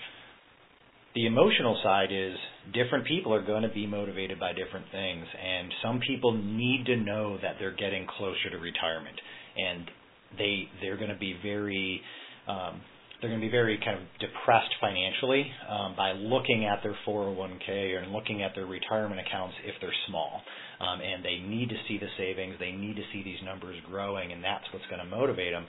The 1.14 1.26
emotional 1.26 1.78
side 1.82 2.08
is 2.10 2.32
different 2.72 3.06
people 3.06 3.34
are 3.34 3.44
going 3.44 3.62
to 3.62 3.68
be 3.68 3.86
motivated 3.86 4.40
by 4.40 4.54
different 4.54 4.86
things, 4.90 5.26
and 5.28 5.68
some 5.82 6.00
people 6.00 6.32
need 6.32 6.86
to 6.86 6.96
know 6.96 7.36
that 7.42 7.56
they're 7.60 7.76
getting 7.76 8.06
closer 8.16 8.48
to 8.50 8.56
retirement, 8.56 9.20
and 9.56 9.90
they 10.38 10.68
they're 10.80 10.96
going 10.96 11.12
to 11.12 11.20
be 11.20 11.36
very 11.42 12.00
um, 12.48 12.80
they're 13.20 13.28
going 13.28 13.42
to 13.42 13.46
be 13.46 13.52
very 13.52 13.78
kind 13.84 14.00
of 14.00 14.04
depressed 14.24 14.72
financially 14.80 15.44
um, 15.68 15.94
by 15.94 16.12
looking 16.12 16.64
at 16.64 16.82
their 16.82 16.96
401k 17.06 18.02
and 18.02 18.10
looking 18.10 18.42
at 18.42 18.50
their 18.56 18.66
retirement 18.66 19.20
accounts 19.20 19.54
if 19.68 19.74
they're 19.82 19.94
small, 20.08 20.40
um, 20.80 20.98
and 21.00 21.22
they 21.22 21.44
need 21.44 21.68
to 21.68 21.76
see 21.88 21.98
the 21.98 22.08
savings, 22.16 22.56
they 22.58 22.72
need 22.72 22.96
to 22.96 23.04
see 23.12 23.22
these 23.22 23.38
numbers 23.44 23.76
growing, 23.86 24.32
and 24.32 24.42
that's 24.42 24.64
what's 24.72 24.86
going 24.86 24.98
to 24.98 25.10
motivate 25.14 25.52
them. 25.52 25.66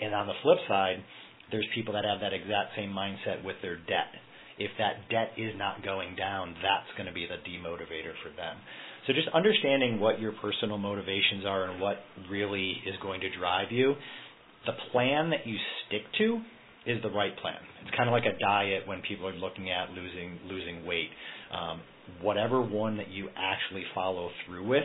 And 0.00 0.14
on 0.14 0.26
the 0.26 0.34
flip 0.42 0.58
side, 0.66 1.04
there's 1.52 1.68
people 1.74 1.92
that 1.92 2.04
have 2.08 2.20
that 2.20 2.32
exact 2.32 2.72
same 2.74 2.90
mindset 2.90 3.44
with 3.44 3.56
their 3.60 3.76
debt 3.76 4.16
if 4.58 4.70
that 4.78 5.08
debt 5.10 5.32
is 5.36 5.52
not 5.56 5.84
going 5.84 6.16
down, 6.16 6.54
that's 6.62 6.90
going 6.96 7.06
to 7.06 7.14
be 7.14 7.26
the 7.26 7.38
demotivator 7.48 8.14
for 8.22 8.34
them. 8.36 8.56
So 9.06 9.12
just 9.12 9.28
understanding 9.34 10.00
what 10.00 10.20
your 10.20 10.32
personal 10.32 10.78
motivations 10.78 11.46
are 11.46 11.70
and 11.70 11.80
what 11.80 11.96
really 12.30 12.76
is 12.86 12.94
going 13.00 13.20
to 13.20 13.30
drive 13.38 13.70
you, 13.70 13.94
the 14.66 14.72
plan 14.92 15.30
that 15.30 15.46
you 15.46 15.56
stick 15.86 16.02
to 16.18 16.40
is 16.86 17.02
the 17.02 17.10
right 17.10 17.36
plan. 17.38 17.60
It's 17.82 17.96
kind 17.96 18.08
of 18.08 18.12
like 18.12 18.24
a 18.24 18.38
diet 18.38 18.86
when 18.86 19.00
people 19.02 19.26
are 19.28 19.34
looking 19.34 19.70
at 19.70 19.90
losing 19.90 20.38
losing 20.48 20.84
weight. 20.84 21.10
Um, 21.52 21.80
whatever 22.22 22.60
one 22.60 22.96
that 22.96 23.08
you 23.08 23.28
actually 23.36 23.84
follow 23.94 24.30
through 24.46 24.66
with 24.66 24.84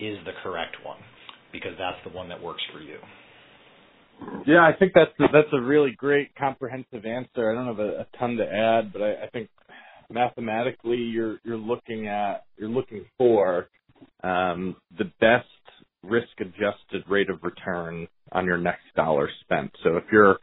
is 0.00 0.18
the 0.24 0.32
correct 0.42 0.76
one 0.84 0.98
because 1.52 1.72
that's 1.78 1.98
the 2.04 2.16
one 2.16 2.28
that 2.28 2.42
works 2.42 2.62
for 2.72 2.80
you. 2.80 2.96
Yeah, 4.46 4.62
I 4.64 4.72
think 4.78 4.92
that's 4.94 5.12
a, 5.20 5.24
that's 5.32 5.48
a 5.52 5.60
really 5.60 5.92
great 5.92 6.34
comprehensive 6.36 7.06
answer. 7.06 7.50
I 7.50 7.54
don't 7.54 7.66
have 7.66 7.80
a, 7.80 8.00
a 8.00 8.06
ton 8.18 8.36
to 8.38 8.44
add, 8.46 8.92
but 8.92 9.02
I, 9.02 9.24
I 9.24 9.28
think 9.32 9.50
mathematically 10.10 10.98
you're 10.98 11.38
you're 11.44 11.58
looking 11.58 12.08
at 12.08 12.44
you're 12.58 12.70
looking 12.70 13.06
for 13.18 13.68
um, 14.24 14.76
the 14.98 15.10
best 15.20 15.46
risk 16.02 16.28
adjusted 16.40 17.04
rate 17.08 17.30
of 17.30 17.40
return 17.42 18.08
on 18.32 18.46
your 18.46 18.58
next 18.58 18.84
dollar 18.96 19.30
spent. 19.42 19.72
So 19.84 19.96
if 19.98 20.04
you're 20.12 20.38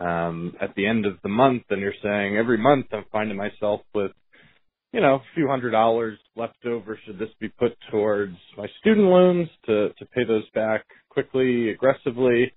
um, 0.00 0.54
at 0.60 0.74
the 0.76 0.86
end 0.86 1.06
of 1.06 1.18
the 1.22 1.30
month 1.30 1.64
and 1.70 1.80
you're 1.80 1.94
saying 2.02 2.36
every 2.36 2.58
month 2.58 2.86
I'm 2.92 3.04
finding 3.12 3.36
myself 3.38 3.82
with 3.94 4.12
you 4.94 5.02
know, 5.02 5.16
a 5.16 5.22
few 5.36 5.48
hundred 5.48 5.72
dollars 5.72 6.18
left 6.36 6.66
over. 6.66 6.98
Should 7.06 7.20
this 7.20 7.30
be 7.40 7.50
put 7.50 7.76
towards 7.92 8.36
my 8.58 8.68
student 8.80 9.08
loans 9.08 9.48
to, 9.66 9.90
to 9.90 10.06
pay 10.08 10.24
those 10.24 10.48
back 10.54 10.86
quickly, 11.10 11.70
aggressively? 11.70 12.52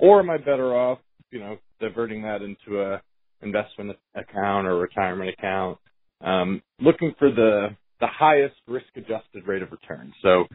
Or 0.00 0.20
am 0.20 0.30
I 0.30 0.38
better 0.38 0.74
off, 0.76 1.00
you 1.32 1.40
know, 1.40 1.58
diverting 1.80 2.22
that 2.24 2.42
into 2.42 2.82
a 2.82 3.02
investment 3.42 3.98
account 4.16 4.68
or 4.68 4.78
retirement 4.78 5.30
account, 5.30 5.78
um, 6.22 6.62
looking 6.80 7.14
for 7.20 7.30
the 7.32 7.76
the 8.00 8.08
highest 8.08 8.56
risk 8.68 8.86
adjusted 8.96 9.46
rate 9.48 9.62
of 9.62 9.72
return. 9.72 10.12
So 10.22 10.46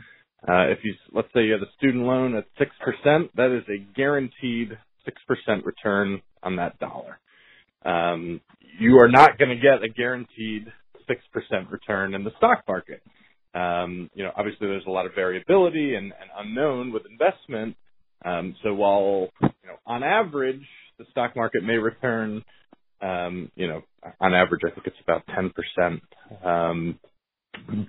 Uh, 0.47 0.67
if 0.69 0.79
you 0.83 0.95
let's 1.13 1.27
say 1.35 1.45
you 1.45 1.53
have 1.53 1.61
a 1.63 1.71
student 1.77 2.05
loan 2.05 2.35
at 2.35 2.45
six 2.57 2.71
percent, 2.81 3.29
that 3.35 3.51
is 3.51 3.63
a 3.69 3.79
guaranteed 3.95 4.77
six 5.05 5.21
percent 5.27 5.65
return 5.65 6.21
on 6.43 6.55
that 6.57 6.79
dollar. 6.79 7.19
Um, 7.85 8.41
you 8.79 8.99
are 8.99 9.09
not 9.09 9.37
going 9.39 9.49
to 9.49 9.61
get 9.61 9.83
a 9.83 9.89
guaranteed 9.89 10.67
six 11.07 11.21
percent 11.33 11.71
return 11.71 12.15
in 12.15 12.23
the 12.23 12.31
stock 12.37 12.63
market. 12.67 13.03
Um, 13.55 14.09
you 14.15 14.23
know, 14.23 14.31
obviously 14.37 14.67
there's 14.67 14.85
a 14.87 14.91
lot 14.91 15.05
of 15.07 15.15
variability 15.15 15.95
and, 15.95 16.13
and 16.21 16.31
unknown 16.39 16.93
with 16.93 17.03
investment. 17.09 17.75
Um, 18.23 18.55
so 18.63 18.73
while 18.73 19.29
you 19.41 19.49
know 19.67 19.77
on 19.85 20.03
average 20.03 20.65
the 20.99 21.05
stock 21.11 21.35
market 21.35 21.63
may 21.63 21.77
return, 21.77 22.43
um, 23.01 23.51
you 23.55 23.67
know, 23.67 23.81
on 24.21 24.33
average 24.33 24.61
I 24.65 24.71
think 24.71 24.87
it's 24.87 24.97
about 25.03 25.23
ten 25.35 25.51
percent. 25.51 26.01
Um, 26.43 26.99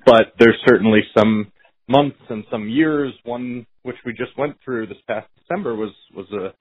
but 0.06 0.32
there's 0.38 0.58
certainly 0.68 1.00
some 1.16 1.52
months 1.88 2.18
and 2.30 2.44
some 2.50 2.68
years. 2.68 3.12
One 3.24 3.66
which 3.82 3.96
we 4.06 4.12
just 4.12 4.36
went 4.38 4.56
through 4.64 4.88
this 4.88 4.98
past 5.08 5.28
December 5.40 5.74
was 5.76 5.92
was 6.14 6.26
a 6.32 6.54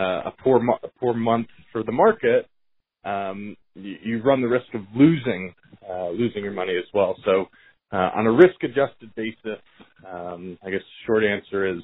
uh, 0.00 0.22
a 0.26 0.32
poor 0.42 0.60
mo- 0.60 0.78
a 0.82 0.88
poor 1.00 1.14
month 1.14 1.48
for 1.72 1.82
the 1.82 1.92
market. 1.92 2.48
Um, 3.04 3.56
you, 3.74 3.96
you 4.04 4.22
run 4.22 4.42
the 4.42 4.48
risk 4.48 4.72
of 4.74 4.82
losing 4.94 5.54
uh, 5.88 6.10
losing 6.10 6.44
your 6.44 6.52
money 6.52 6.76
as 6.76 6.86
well. 6.94 7.16
So 7.24 7.46
uh, 7.92 8.10
on 8.16 8.26
a 8.26 8.32
risk 8.32 8.62
adjusted 8.62 9.14
basis, 9.16 9.62
um, 10.10 10.58
I 10.64 10.70
guess 10.70 10.80
the 10.80 11.06
short 11.06 11.24
answer 11.24 11.66
is 11.66 11.82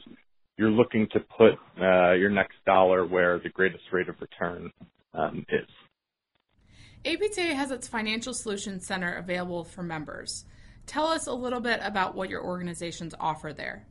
you're 0.59 0.71
looking 0.71 1.09
to 1.13 1.21
put 1.21 1.53
uh, 1.81 2.13
your 2.13 2.31
next 2.31 2.57
dollar 2.67 3.07
where 3.07 3.39
the 3.39 3.49
greatest 3.49 3.85
rate 3.93 4.09
of 4.09 4.17
return 4.21 4.71
um, 5.15 5.47
is. 5.49 5.69
APTA 7.05 7.55
has 7.55 7.71
its 7.71 7.87
Financial 7.87 8.35
Solutions 8.35 8.85
Center 8.85 9.15
available 9.15 9.65
for 9.65 9.83
members. 9.83 10.45
Tell 10.87 11.07
us 11.07 11.29
a 11.29 11.33
little 11.33 11.61
bit 11.61 11.79
about 11.83 12.15
what 12.15 12.29
your 12.29 12.45
organizations 12.45 13.15
offer 13.21 13.53
there. 13.53 13.87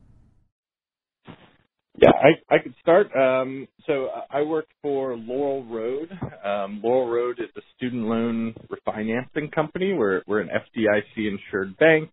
Yeah, 2.00 2.10
I, 2.10 2.54
I 2.54 2.58
could 2.58 2.74
start. 2.80 3.14
Um, 3.16 3.66
so 3.86 4.10
I 4.30 4.42
work 4.42 4.66
for 4.82 5.16
Laurel 5.16 5.64
Road. 5.64 6.10
Um, 6.44 6.80
Laurel 6.84 7.08
Road 7.08 7.40
is 7.40 7.48
a 7.56 7.60
student 7.76 8.04
loan 8.04 8.54
refinancing 8.68 9.50
company. 9.52 9.94
We're, 9.94 10.22
we're 10.26 10.40
an 10.40 10.50
FDIC 10.50 11.28
insured 11.28 11.76
bank. 11.78 12.10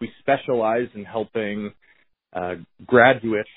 We 0.00 0.10
specialize 0.20 0.88
in 0.94 1.04
helping 1.04 1.72
uh, 2.32 2.56
graduates 2.86 3.48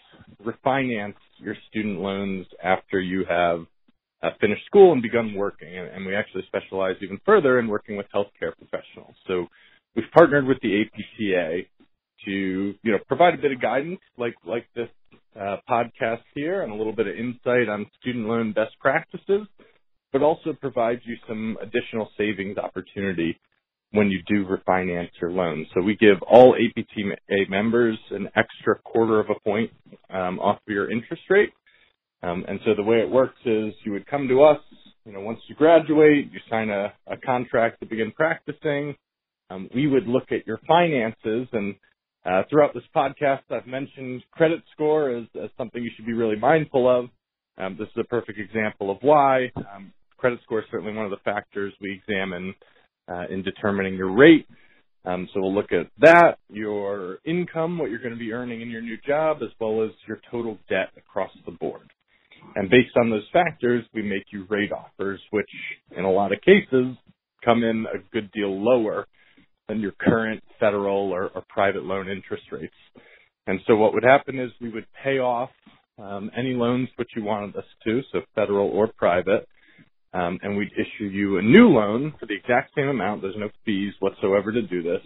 refinance 0.45 1.15
your 1.37 1.55
student 1.69 1.99
loans 1.99 2.45
after 2.63 2.99
you 2.99 3.25
have 3.29 3.65
uh, 4.23 4.29
finished 4.39 4.65
school 4.65 4.91
and 4.93 5.01
begun 5.01 5.33
working. 5.33 5.77
And, 5.77 5.87
and 5.87 6.05
we 6.05 6.15
actually 6.15 6.43
specialize 6.47 6.95
even 7.01 7.19
further 7.25 7.59
in 7.59 7.67
working 7.67 7.97
with 7.97 8.07
healthcare 8.13 8.53
professionals. 8.57 9.15
So 9.27 9.47
we've 9.95 10.11
partnered 10.13 10.45
with 10.45 10.57
the 10.61 10.81
APTA 10.81 11.61
to 12.25 12.31
you 12.31 12.91
know 12.91 12.99
provide 13.07 13.33
a 13.33 13.37
bit 13.37 13.51
of 13.51 13.59
guidance 13.59 13.99
like 14.17 14.35
like 14.45 14.67
this 14.75 14.89
uh, 15.35 15.57
podcast 15.69 16.21
here 16.35 16.61
and 16.61 16.71
a 16.71 16.75
little 16.75 16.93
bit 16.93 17.07
of 17.07 17.15
insight 17.15 17.67
on 17.67 17.87
student 17.99 18.27
loan 18.27 18.53
best 18.53 18.77
practices, 18.79 19.47
but 20.11 20.21
also 20.21 20.53
provide 20.53 20.99
you 21.03 21.15
some 21.27 21.57
additional 21.61 22.09
savings 22.17 22.57
opportunity 22.57 23.39
when 23.91 24.09
you 24.09 24.21
do 24.27 24.45
refinance 24.45 25.09
your 25.21 25.31
loan. 25.31 25.65
So 25.73 25.81
we 25.81 25.95
give 25.95 26.21
all 26.21 26.55
APTA 26.55 27.49
members 27.49 27.97
an 28.11 28.29
extra 28.35 28.79
quarter 28.83 29.19
of 29.19 29.29
a 29.29 29.39
point 29.41 29.71
um, 30.09 30.39
off 30.39 30.57
of 30.57 30.73
your 30.73 30.89
interest 30.89 31.23
rate. 31.29 31.51
Um, 32.23 32.45
and 32.47 32.59
so 32.65 32.73
the 32.75 32.83
way 32.83 32.97
it 32.97 33.09
works 33.09 33.37
is 33.45 33.73
you 33.83 33.91
would 33.93 34.05
come 34.07 34.27
to 34.27 34.43
us, 34.43 34.61
you 35.05 35.11
know, 35.11 35.21
once 35.21 35.39
you 35.47 35.55
graduate, 35.55 36.31
you 36.31 36.39
sign 36.49 36.69
a, 36.69 36.93
a 37.07 37.17
contract 37.17 37.79
to 37.79 37.85
begin 37.85 38.11
practicing. 38.11 38.95
Um, 39.49 39.69
we 39.73 39.87
would 39.87 40.07
look 40.07 40.31
at 40.31 40.45
your 40.47 40.59
finances 40.67 41.47
and 41.51 41.75
uh, 42.23 42.43
throughout 42.49 42.73
this 42.73 42.83
podcast, 42.95 43.41
I've 43.49 43.65
mentioned 43.65 44.23
credit 44.31 44.61
score 44.73 45.09
as, 45.09 45.23
as, 45.41 45.49
something 45.57 45.81
you 45.81 45.89
should 45.95 46.05
be 46.05 46.13
really 46.13 46.35
mindful 46.35 46.87
of. 46.87 47.09
Um, 47.57 47.75
this 47.79 47.87
is 47.87 47.97
a 47.97 48.03
perfect 48.03 48.37
example 48.39 48.91
of 48.91 48.97
why. 49.01 49.51
Um, 49.57 49.91
credit 50.17 50.39
score 50.43 50.59
is 50.59 50.65
certainly 50.69 50.93
one 50.93 51.05
of 51.05 51.11
the 51.11 51.17
factors 51.25 51.73
we 51.81 51.91
examine 51.91 52.53
uh, 53.07 53.25
in 53.29 53.43
determining 53.43 53.95
your 53.95 54.11
rate. 54.11 54.47
Um, 55.05 55.27
so 55.33 55.41
we'll 55.41 55.53
look 55.53 55.71
at 55.71 55.87
that, 55.99 56.37
your 56.49 57.17
income, 57.25 57.77
what 57.77 57.89
you're 57.89 58.01
going 58.01 58.13
to 58.13 58.19
be 58.19 58.33
earning 58.33 58.61
in 58.61 58.69
your 58.69 58.81
new 58.81 58.97
job, 59.05 59.37
as 59.41 59.49
well 59.59 59.83
as 59.83 59.91
your 60.07 60.19
total 60.29 60.57
debt 60.69 60.89
across 60.97 61.31
the 61.45 61.51
board. 61.51 61.89
And 62.55 62.69
based 62.69 62.95
on 62.97 63.09
those 63.09 63.27
factors, 63.33 63.85
we 63.93 64.01
make 64.01 64.25
you 64.31 64.45
rate 64.49 64.71
offers, 64.71 65.19
which 65.31 65.49
in 65.97 66.03
a 66.05 66.11
lot 66.11 66.31
of 66.33 66.41
cases 66.41 66.95
come 67.43 67.63
in 67.63 67.85
a 67.93 67.99
good 68.11 68.31
deal 68.31 68.61
lower 68.61 69.07
than 69.67 69.79
your 69.79 69.93
current 69.99 70.43
federal 70.59 71.11
or, 71.11 71.29
or 71.29 71.43
private 71.49 71.83
loan 71.83 72.09
interest 72.09 72.43
rates. 72.51 72.73
And 73.47 73.59
so 73.67 73.75
what 73.75 73.93
would 73.93 74.03
happen 74.03 74.39
is 74.39 74.51
we 74.61 74.69
would 74.69 74.85
pay 75.03 75.19
off 75.19 75.49
um, 75.97 76.29
any 76.37 76.53
loans 76.53 76.89
which 76.97 77.09
you 77.15 77.23
wanted 77.23 77.55
us 77.55 77.65
to, 77.85 78.01
so 78.11 78.21
federal 78.35 78.69
or 78.69 78.87
private, 78.87 79.47
um, 80.13 80.39
and 80.41 80.57
we'd 80.57 80.71
issue 80.73 81.05
you 81.05 81.37
a 81.37 81.41
new 81.41 81.69
loan 81.69 82.13
for 82.19 82.25
the 82.25 82.35
exact 82.35 82.71
same 82.75 82.87
amount. 82.87 83.21
There's 83.21 83.35
no 83.37 83.49
fees 83.65 83.93
whatsoever 83.99 84.51
to 84.51 84.61
do 84.61 84.83
this, 84.83 85.01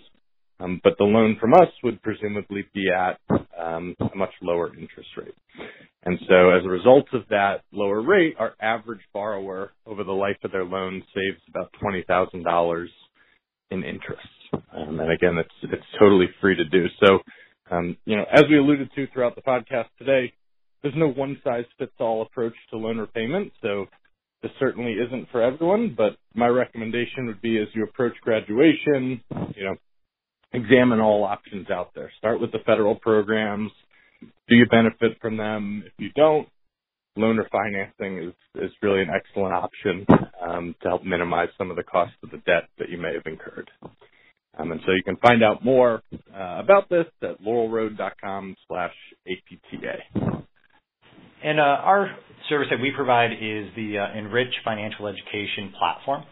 um, 0.59 0.81
but 0.83 0.97
the 0.97 1.03
loan 1.03 1.37
from 1.39 1.53
us 1.53 1.69
would 1.83 2.01
presumably 2.01 2.65
be 2.73 2.89
at 2.89 3.19
um, 3.59 3.95
a 3.99 4.15
much 4.15 4.33
lower 4.41 4.69
interest 4.75 5.09
rate. 5.17 5.35
And 6.03 6.19
so 6.29 6.51
as 6.51 6.63
a 6.63 6.69
result 6.69 7.07
of 7.13 7.23
that 7.29 7.61
lower 7.71 8.01
rate, 8.01 8.35
our 8.37 8.53
average 8.61 9.01
borrower 9.11 9.71
over 9.87 10.03
the 10.03 10.11
life 10.11 10.37
of 10.43 10.51
their 10.51 10.63
loan 10.63 11.03
saves 11.13 11.41
about 11.49 11.71
$20,000 11.83 12.87
in 13.71 13.83
interest. 13.83 14.27
Um, 14.53 14.99
and 14.99 15.11
again, 15.11 15.37
it's 15.37 15.73
it's 15.73 15.83
totally 15.99 16.27
free 16.39 16.55
to 16.55 16.65
do. 16.65 16.85
So, 17.03 17.19
um, 17.71 17.97
you 18.05 18.15
know, 18.15 18.25
as 18.31 18.43
we 18.49 18.57
alluded 18.57 18.89
to 18.95 19.07
throughout 19.07 19.35
the 19.35 19.41
podcast 19.41 19.87
today, 19.97 20.33
there's 20.81 20.95
no 20.95 21.09
one 21.09 21.39
size 21.43 21.65
fits 21.79 21.93
all 21.99 22.21
approach 22.21 22.53
to 22.69 22.77
loan 22.77 22.99
repayment. 22.99 23.51
So, 23.61 23.87
this 24.45 24.51
certainly 24.59 24.93
isn't 24.93 25.27
for 25.31 25.41
everyone. 25.41 25.95
But 25.97 26.17
my 26.35 26.47
recommendation 26.47 27.25
would 27.25 27.41
be, 27.41 27.57
as 27.57 27.67
you 27.73 27.83
approach 27.83 28.13
graduation, 28.21 29.19
you 29.55 29.65
know, 29.65 29.75
examine 30.53 30.99
all 30.99 31.23
options 31.23 31.71
out 31.71 31.89
there. 31.95 32.11
Start 32.19 32.39
with 32.39 32.51
the 32.51 32.59
federal 32.63 32.93
programs. 32.93 33.71
Do 34.47 34.55
you 34.55 34.67
benefit 34.67 35.17
from 35.19 35.37
them? 35.37 35.83
If 35.87 35.93
you 35.97 36.09
don't, 36.15 36.47
loan 37.17 37.39
refinancing 37.39 38.27
is, 38.27 38.33
is 38.61 38.71
really 38.83 39.01
an 39.01 39.09
excellent 39.09 39.55
option 39.55 40.05
um, 40.47 40.75
to 40.83 40.89
help 40.89 41.03
minimize 41.03 41.49
some 41.57 41.71
of 41.71 41.75
the 41.75 41.83
cost 41.83 42.13
of 42.23 42.29
the 42.29 42.37
debt 42.45 42.69
that 42.77 42.89
you 42.89 42.99
may 42.99 43.13
have 43.15 43.25
incurred. 43.25 43.71
Um, 44.57 44.71
and 44.71 44.79
so 44.85 44.91
you 44.91 45.03
can 45.03 45.17
find 45.17 45.43
out 45.43 45.65
more 45.65 46.03
uh, 46.13 46.59
about 46.59 46.87
this 46.89 47.07
at 47.23 47.41
laurelroad.com 47.41 48.55
slash 48.67 48.93
APTA. 49.27 50.37
And 51.43 51.59
uh, 51.59 51.63
our 51.63 52.15
service 52.49 52.67
that 52.69 52.79
we 52.79 52.91
provide 52.91 53.31
is 53.33 53.69
the 53.75 53.97
uh, 53.99 54.17
Enrich 54.17 54.53
Financial 54.63 55.07
Education 55.07 55.73
Platform. 55.77 56.23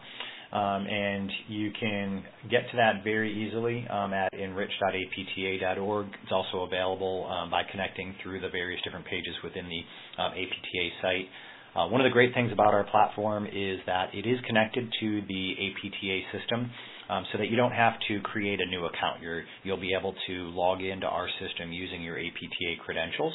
Um, 0.52 0.86
and 0.86 1.30
you 1.48 1.72
can 1.78 2.22
get 2.48 2.70
to 2.70 2.76
that 2.76 3.02
very 3.02 3.32
easily 3.32 3.88
um, 3.88 4.12
at 4.12 4.32
enrich.apta.org. 4.32 6.06
It's 6.22 6.32
also 6.32 6.62
available 6.62 7.28
um, 7.28 7.50
by 7.50 7.62
connecting 7.68 8.14
through 8.22 8.40
the 8.40 8.50
various 8.50 8.80
different 8.82 9.04
pages 9.06 9.34
within 9.42 9.68
the 9.68 9.80
APTA 10.22 10.88
site. 11.02 11.26
Uh, 11.74 11.88
one 11.88 12.00
of 12.00 12.04
the 12.04 12.10
great 12.10 12.32
things 12.34 12.52
about 12.52 12.72
our 12.72 12.84
platform 12.84 13.46
is 13.46 13.80
that 13.86 14.14
it 14.14 14.26
is 14.26 14.38
connected 14.46 14.88
to 15.00 15.22
the 15.26 15.54
APTA 15.58 16.38
system 16.38 16.70
um, 17.10 17.24
so 17.32 17.38
that 17.38 17.50
you 17.50 17.56
don't 17.56 17.72
have 17.72 17.94
to 18.06 18.20
create 18.20 18.60
a 18.60 18.66
new 18.70 18.84
account. 18.86 19.20
You're, 19.20 19.42
you'll 19.64 19.80
be 19.80 19.92
able 19.98 20.14
to 20.28 20.32
log 20.54 20.82
into 20.82 21.06
our 21.06 21.28
system 21.40 21.72
using 21.72 22.00
your 22.00 22.16
APTA 22.16 22.78
credentials. 22.84 23.34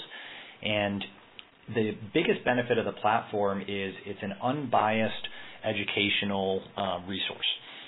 And 0.64 1.04
the 1.76 1.92
biggest 2.14 2.44
benefit 2.46 2.78
of 2.78 2.86
the 2.86 2.94
platform 2.94 3.62
is 3.62 3.94
it's 4.06 4.20
an 4.22 4.34
unbiased 4.44 5.28
educational 5.64 6.62
uh, 6.78 7.00
resource. 7.08 7.46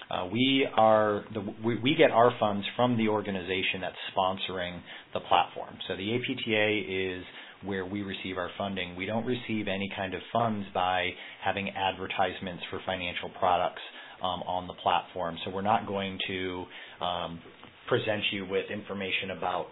Uh, 0.10 0.28
we 0.32 0.67
are 0.76 1.24
the, 1.34 1.39
we, 1.63 1.80
we, 1.80 1.96
get 1.96 2.12
our 2.12 2.32
funds 2.38 2.65
from 2.76 2.98
the 2.98 3.08
organization 3.08 3.80
that's 3.80 3.96
sponsoring 4.15 4.82
the 5.13 5.22
platform. 5.22 5.74
So 5.88 5.96
the 5.96 6.15
APTA 6.15 7.17
is 7.17 7.24
where 7.63 7.86
we 7.86 8.02
receive 8.02 8.38
our 8.38 8.50
funding. 8.58 8.98
We 8.98 9.06
don't 9.06 9.26
receive 9.26 9.67
any 9.70 9.89
kind 9.96 10.13
of 10.13 10.22
funds 10.34 10.67
by 10.74 11.12
having 11.41 11.70
advertisements 11.70 12.63
for 12.70 12.82
financial 12.86 13.30
products 13.39 13.82
um, 14.22 14.41
on 14.44 14.67
the 14.67 14.74
platform. 14.84 15.38
So 15.45 15.51
we're 15.51 15.62
not 15.62 15.88
going 15.88 16.18
to 16.28 16.66
um, 16.99 17.39
present 17.88 18.22
you 18.32 18.45
with 18.49 18.66
information 18.70 19.32
about 19.38 19.68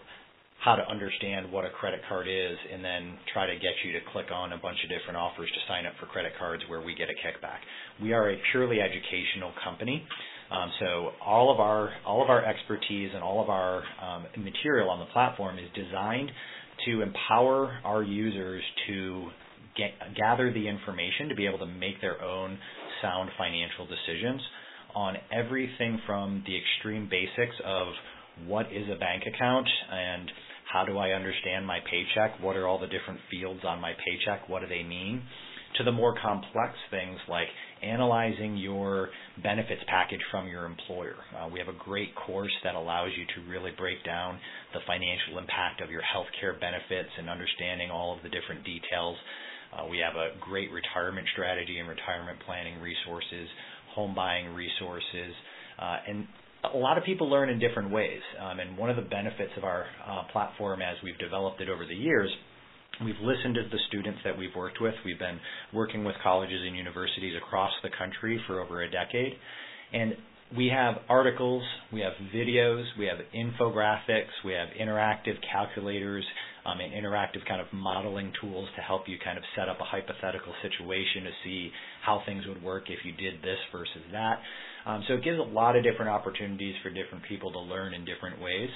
how 0.64 0.76
to 0.76 0.84
understand 0.88 1.52
what 1.52 1.64
a 1.64 1.70
credit 1.70 2.02
card 2.10 2.28
is 2.28 2.58
and 2.72 2.84
then 2.84 3.18
try 3.34 3.48
to 3.48 3.54
get 3.56 3.72
you 3.86 3.94
to 3.94 4.00
click 4.12 4.28
on 4.34 4.52
a 4.52 4.58
bunch 4.58 4.78
of 4.84 4.90
different 4.90 5.18
offers 5.18 5.50
to 5.50 5.60
sign 5.72 5.86
up 5.86 5.94
for 6.00 6.06
credit 6.08 6.34
cards 6.38 6.64
where 6.68 6.82
we 6.82 6.94
get 6.96 7.08
a 7.10 7.14
kickback. 7.14 7.60
We 8.02 8.12
are 8.14 8.30
a 8.30 8.38
purely 8.52 8.82
educational 8.82 9.54
company. 9.64 10.06
Um, 10.52 10.72
so 10.80 11.12
all 11.26 11.54
of 11.54 11.60
our 11.60 11.92
all 12.06 12.24
of 12.24 12.30
our 12.30 12.44
expertise 12.44 13.12
and 13.14 13.24
all 13.24 13.42
of 13.42 13.50
our 13.50 13.84
um, 14.02 14.26
material 14.44 14.90
on 14.90 15.00
the 15.00 15.06
platform 15.14 15.58
is 15.60 15.70
designed 15.76 16.32
to 16.86 17.02
empower 17.02 17.80
our 17.86 18.04
users 18.04 18.64
to 18.88 19.28
get, 19.78 19.92
gather 20.16 20.52
the 20.52 20.68
information 20.68 21.30
to 21.30 21.36
be 21.36 21.46
able 21.46 21.60
to 21.60 21.68
make 21.68 22.02
their 22.02 22.22
own 22.22 22.58
sound 23.02 23.30
financial 23.38 23.86
decisions 23.86 24.42
on 24.96 25.16
everything 25.32 26.00
from 26.06 26.44
the 26.48 26.58
extreme 26.58 27.08
basics 27.10 27.56
of 27.64 27.88
what 28.48 28.66
is 28.68 28.88
a 28.90 28.98
bank 28.98 29.24
account 29.28 29.68
and 29.92 30.32
how 30.72 30.86
do 30.86 30.98
I 30.98 31.12
understand 31.12 31.66
my 31.66 31.80
paycheck? 31.90 32.40
What 32.42 32.56
are 32.56 32.68
all 32.68 32.80
the 32.80 32.88
different 32.88 33.20
fields 33.32 33.62
on 33.66 33.82
my 33.82 33.94
paycheck? 33.94 34.48
What 34.48 34.62
do 34.62 34.68
they 34.68 34.84
mean? 34.84 35.24
To 35.78 35.84
the 35.84 35.92
more 35.92 36.16
complex 36.22 36.74
things 36.92 37.18
like 37.28 37.48
analyzing 37.82 38.58
your 38.58 39.10
benefits 39.42 39.82
package 39.88 40.20
from 40.30 40.48
your 40.48 40.66
employer. 40.66 41.16
Uh, 41.34 41.48
we 41.48 41.60
have 41.60 41.70
a 41.70 41.78
great 41.78 42.14
course 42.16 42.52
that 42.64 42.76
allows 42.76 43.10
you 43.18 43.26
to 43.36 43.50
really 43.50 43.72
break 43.78 44.04
down 44.04 44.40
the 44.74 44.80
financial 44.86 45.38
impact 45.38 45.82
of 45.82 45.90
your 45.90 46.02
healthcare 46.02 46.60
benefits 46.60 47.10
and 47.18 47.30
understanding 47.30 47.90
all 47.90 48.16
of 48.16 48.22
the 48.22 48.30
different 48.30 48.64
details. 48.66 49.18
Uh, 49.74 49.88
we 49.88 49.98
have 49.98 50.16
a 50.16 50.38
great 50.42 50.72
retirement 50.72 51.26
strategy 51.34 51.78
and 51.80 51.88
retirement 51.88 52.38
planning 52.46 52.82
resources, 52.82 53.48
home 53.96 54.14
buying 54.14 54.54
resources, 54.54 55.34
uh, 55.82 55.98
and 56.08 56.28
a 56.74 56.78
lot 56.78 56.98
of 56.98 57.04
people 57.04 57.30
learn 57.30 57.50
in 57.50 57.60
different 57.60 57.92
ways. 57.92 58.22
Um, 58.40 58.60
and 58.60 58.78
one 58.78 58.90
of 58.90 58.96
the 58.96 59.04
benefits 59.04 59.52
of 59.58 59.64
our 59.64 59.86
uh, 60.06 60.24
platform 60.32 60.82
as 60.82 60.98
we've 61.04 61.18
developed 61.18 61.62
it 61.62 61.70
over 61.70 61.86
the 61.86 61.96
years 61.96 62.30
We've 63.04 63.20
listened 63.22 63.56
to 63.56 63.62
the 63.72 63.80
students 63.88 64.20
that 64.26 64.38
we've 64.38 64.54
worked 64.58 64.82
with. 64.82 64.94
We've 65.06 65.20
been 65.20 65.40
working 65.74 66.04
with 66.04 66.16
colleges 66.22 66.60
and 66.66 66.76
universities 66.76 67.34
across 67.38 67.72
the 67.82 67.90
country 67.98 68.42
for 68.46 68.60
over 68.60 68.82
a 68.82 68.92
decade. 68.92 69.34
And 69.94 70.16
we 70.58 70.68
have 70.68 70.96
articles, 71.08 71.64
we 71.94 72.02
have 72.02 72.12
videos, 72.36 72.84
we 72.98 73.06
have 73.06 73.20
infographics, 73.34 74.36
we 74.44 74.52
have 74.52 74.68
interactive 74.78 75.36
calculators, 75.50 76.26
um, 76.66 76.80
and 76.80 76.94
interactive 76.94 77.46
kind 77.48 77.62
of 77.62 77.68
modeling 77.74 78.32
tools 78.42 78.68
to 78.76 78.82
help 78.82 79.04
you 79.08 79.18
kind 79.24 79.38
of 79.38 79.44
set 79.56 79.70
up 79.70 79.80
a 79.80 79.86
hypothetical 79.86 80.54
situation 80.62 81.24
to 81.24 81.32
see 81.44 81.72
how 82.04 82.22
things 82.26 82.46
would 82.48 82.62
work 82.64 82.90
if 82.90 83.00
you 83.04 83.12
did 83.14 83.42
this 83.42 83.60
versus 83.72 84.04
that. 84.12 84.40
Um, 84.86 85.04
so 85.08 85.16
it 85.16 85.24
gives 85.24 85.40
a 85.40 85.44
lot 85.44 85.76
of 85.76 85.84
different 85.84 86.10
opportunities 86.10 86.76
for 86.84 86.90
different 86.90 87.24
people 87.28 87.52
to 87.52 87.60
learn 87.60 87.94
in 87.94 88.06
different 88.06 88.42
ways. 88.42 88.70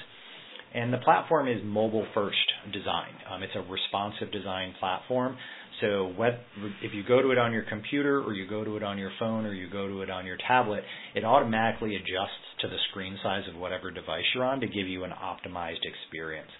And 0.74 0.92
the 0.92 0.98
platform 0.98 1.46
is 1.46 1.58
mobile 1.64 2.04
first 2.14 2.36
design. 2.72 3.14
Um, 3.30 3.44
it's 3.44 3.54
a 3.54 3.60
responsive 3.70 4.32
design 4.32 4.74
platform. 4.80 5.36
So 5.80 6.12
web, 6.18 6.34
if 6.82 6.92
you 6.92 7.04
go 7.06 7.22
to 7.22 7.30
it 7.30 7.38
on 7.38 7.52
your 7.52 7.64
computer 7.68 8.20
or 8.20 8.32
you 8.32 8.48
go 8.48 8.64
to 8.64 8.76
it 8.76 8.82
on 8.82 8.98
your 8.98 9.12
phone 9.20 9.46
or 9.46 9.54
you 9.54 9.70
go 9.70 9.86
to 9.86 10.02
it 10.02 10.10
on 10.10 10.26
your 10.26 10.36
tablet, 10.48 10.82
it 11.14 11.24
automatically 11.24 11.94
adjusts 11.94 12.44
to 12.62 12.68
the 12.68 12.76
screen 12.90 13.16
size 13.22 13.42
of 13.52 13.58
whatever 13.58 13.90
device 13.90 14.24
you're 14.34 14.44
on 14.44 14.60
to 14.60 14.66
give 14.66 14.88
you 14.88 15.04
an 15.04 15.10
optimized 15.10 15.84
experience. 15.84 16.50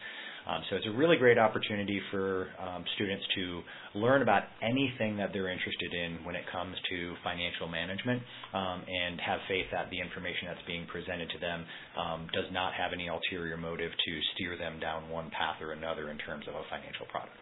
Um, 0.46 0.60
so 0.68 0.76
it's 0.76 0.86
a 0.86 0.96
really 0.96 1.16
great 1.16 1.38
opportunity 1.38 2.00
for 2.10 2.48
um, 2.60 2.84
students 2.96 3.24
to 3.36 3.62
learn 3.98 4.22
about 4.22 4.44
anything 4.62 5.16
that 5.16 5.30
they're 5.32 5.48
interested 5.50 5.92
in 5.94 6.24
when 6.24 6.36
it 6.36 6.44
comes 6.52 6.76
to 6.90 7.14
financial 7.24 7.68
management 7.68 8.20
um, 8.52 8.84
and 8.84 9.20
have 9.20 9.40
faith 9.48 9.66
that 9.72 9.88
the 9.90 10.00
information 10.00 10.48
that's 10.48 10.66
being 10.66 10.86
presented 10.86 11.30
to 11.30 11.38
them 11.38 11.64
um, 11.96 12.26
does 12.32 12.46
not 12.52 12.74
have 12.74 12.92
any 12.92 13.08
ulterior 13.08 13.56
motive 13.56 13.90
to 13.90 14.12
steer 14.34 14.58
them 14.58 14.78
down 14.80 15.08
one 15.08 15.30
path 15.30 15.56
or 15.62 15.72
another 15.72 16.10
in 16.10 16.18
terms 16.18 16.44
of 16.48 16.54
a 16.54 16.62
financial 16.68 17.06
product. 17.06 17.40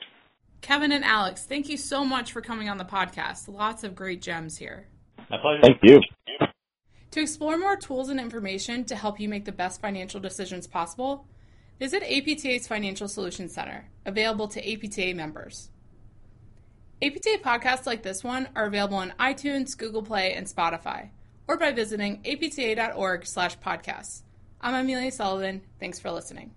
Kevin 0.61 0.93
and 0.93 1.05
Alex, 1.05 1.45
thank 1.45 1.69
you 1.69 1.77
so 1.77 2.05
much 2.05 2.31
for 2.31 2.41
coming 2.41 2.69
on 2.69 2.79
the 2.79 2.85
podcast. 2.85 3.49
Lots 3.49 3.83
of 3.83 3.97
great 3.97 4.23
gems 4.23 4.57
here. 4.57 4.87
My 5.29 5.39
pleasure. 5.39 5.61
Thank 5.63 5.79
you. 5.83 6.01
To 7.13 7.21
explore 7.21 7.59
more 7.59 7.77
tools 7.77 8.09
and 8.09 8.21
information 8.21 8.85
to 8.85 8.95
help 8.95 9.21
you 9.21 9.29
make 9.29 9.45
the 9.45 9.53
best 9.53 9.81
financial 9.81 10.21
decisions 10.21 10.67
possible, 10.67 11.27
Visit 11.83 12.05
APTA's 12.05 12.69
Financial 12.69 13.09
Solutions 13.09 13.53
Center, 13.53 13.89
available 14.07 14.47
to 14.47 14.73
APTA 14.73 15.17
members. 15.17 15.69
APTA 17.03 17.41
podcasts 17.43 17.87
like 17.87 18.05
this 18.05 18.23
one 18.23 18.49
are 18.55 18.67
available 18.67 18.99
on 18.99 19.13
iTunes, 19.19 19.77
Google 19.77 20.05
Play, 20.05 20.33
and 20.35 20.47
Spotify, 20.47 21.09
or 21.49 21.59
by 21.59 21.73
visiting 21.73 22.23
apta.org 22.23 23.27
slash 23.27 23.59
podcasts. 23.59 24.23
I'm 24.61 24.75
Amelia 24.75 25.11
Sullivan. 25.11 25.63
Thanks 25.81 25.99
for 25.99 26.13
listening. 26.13 26.53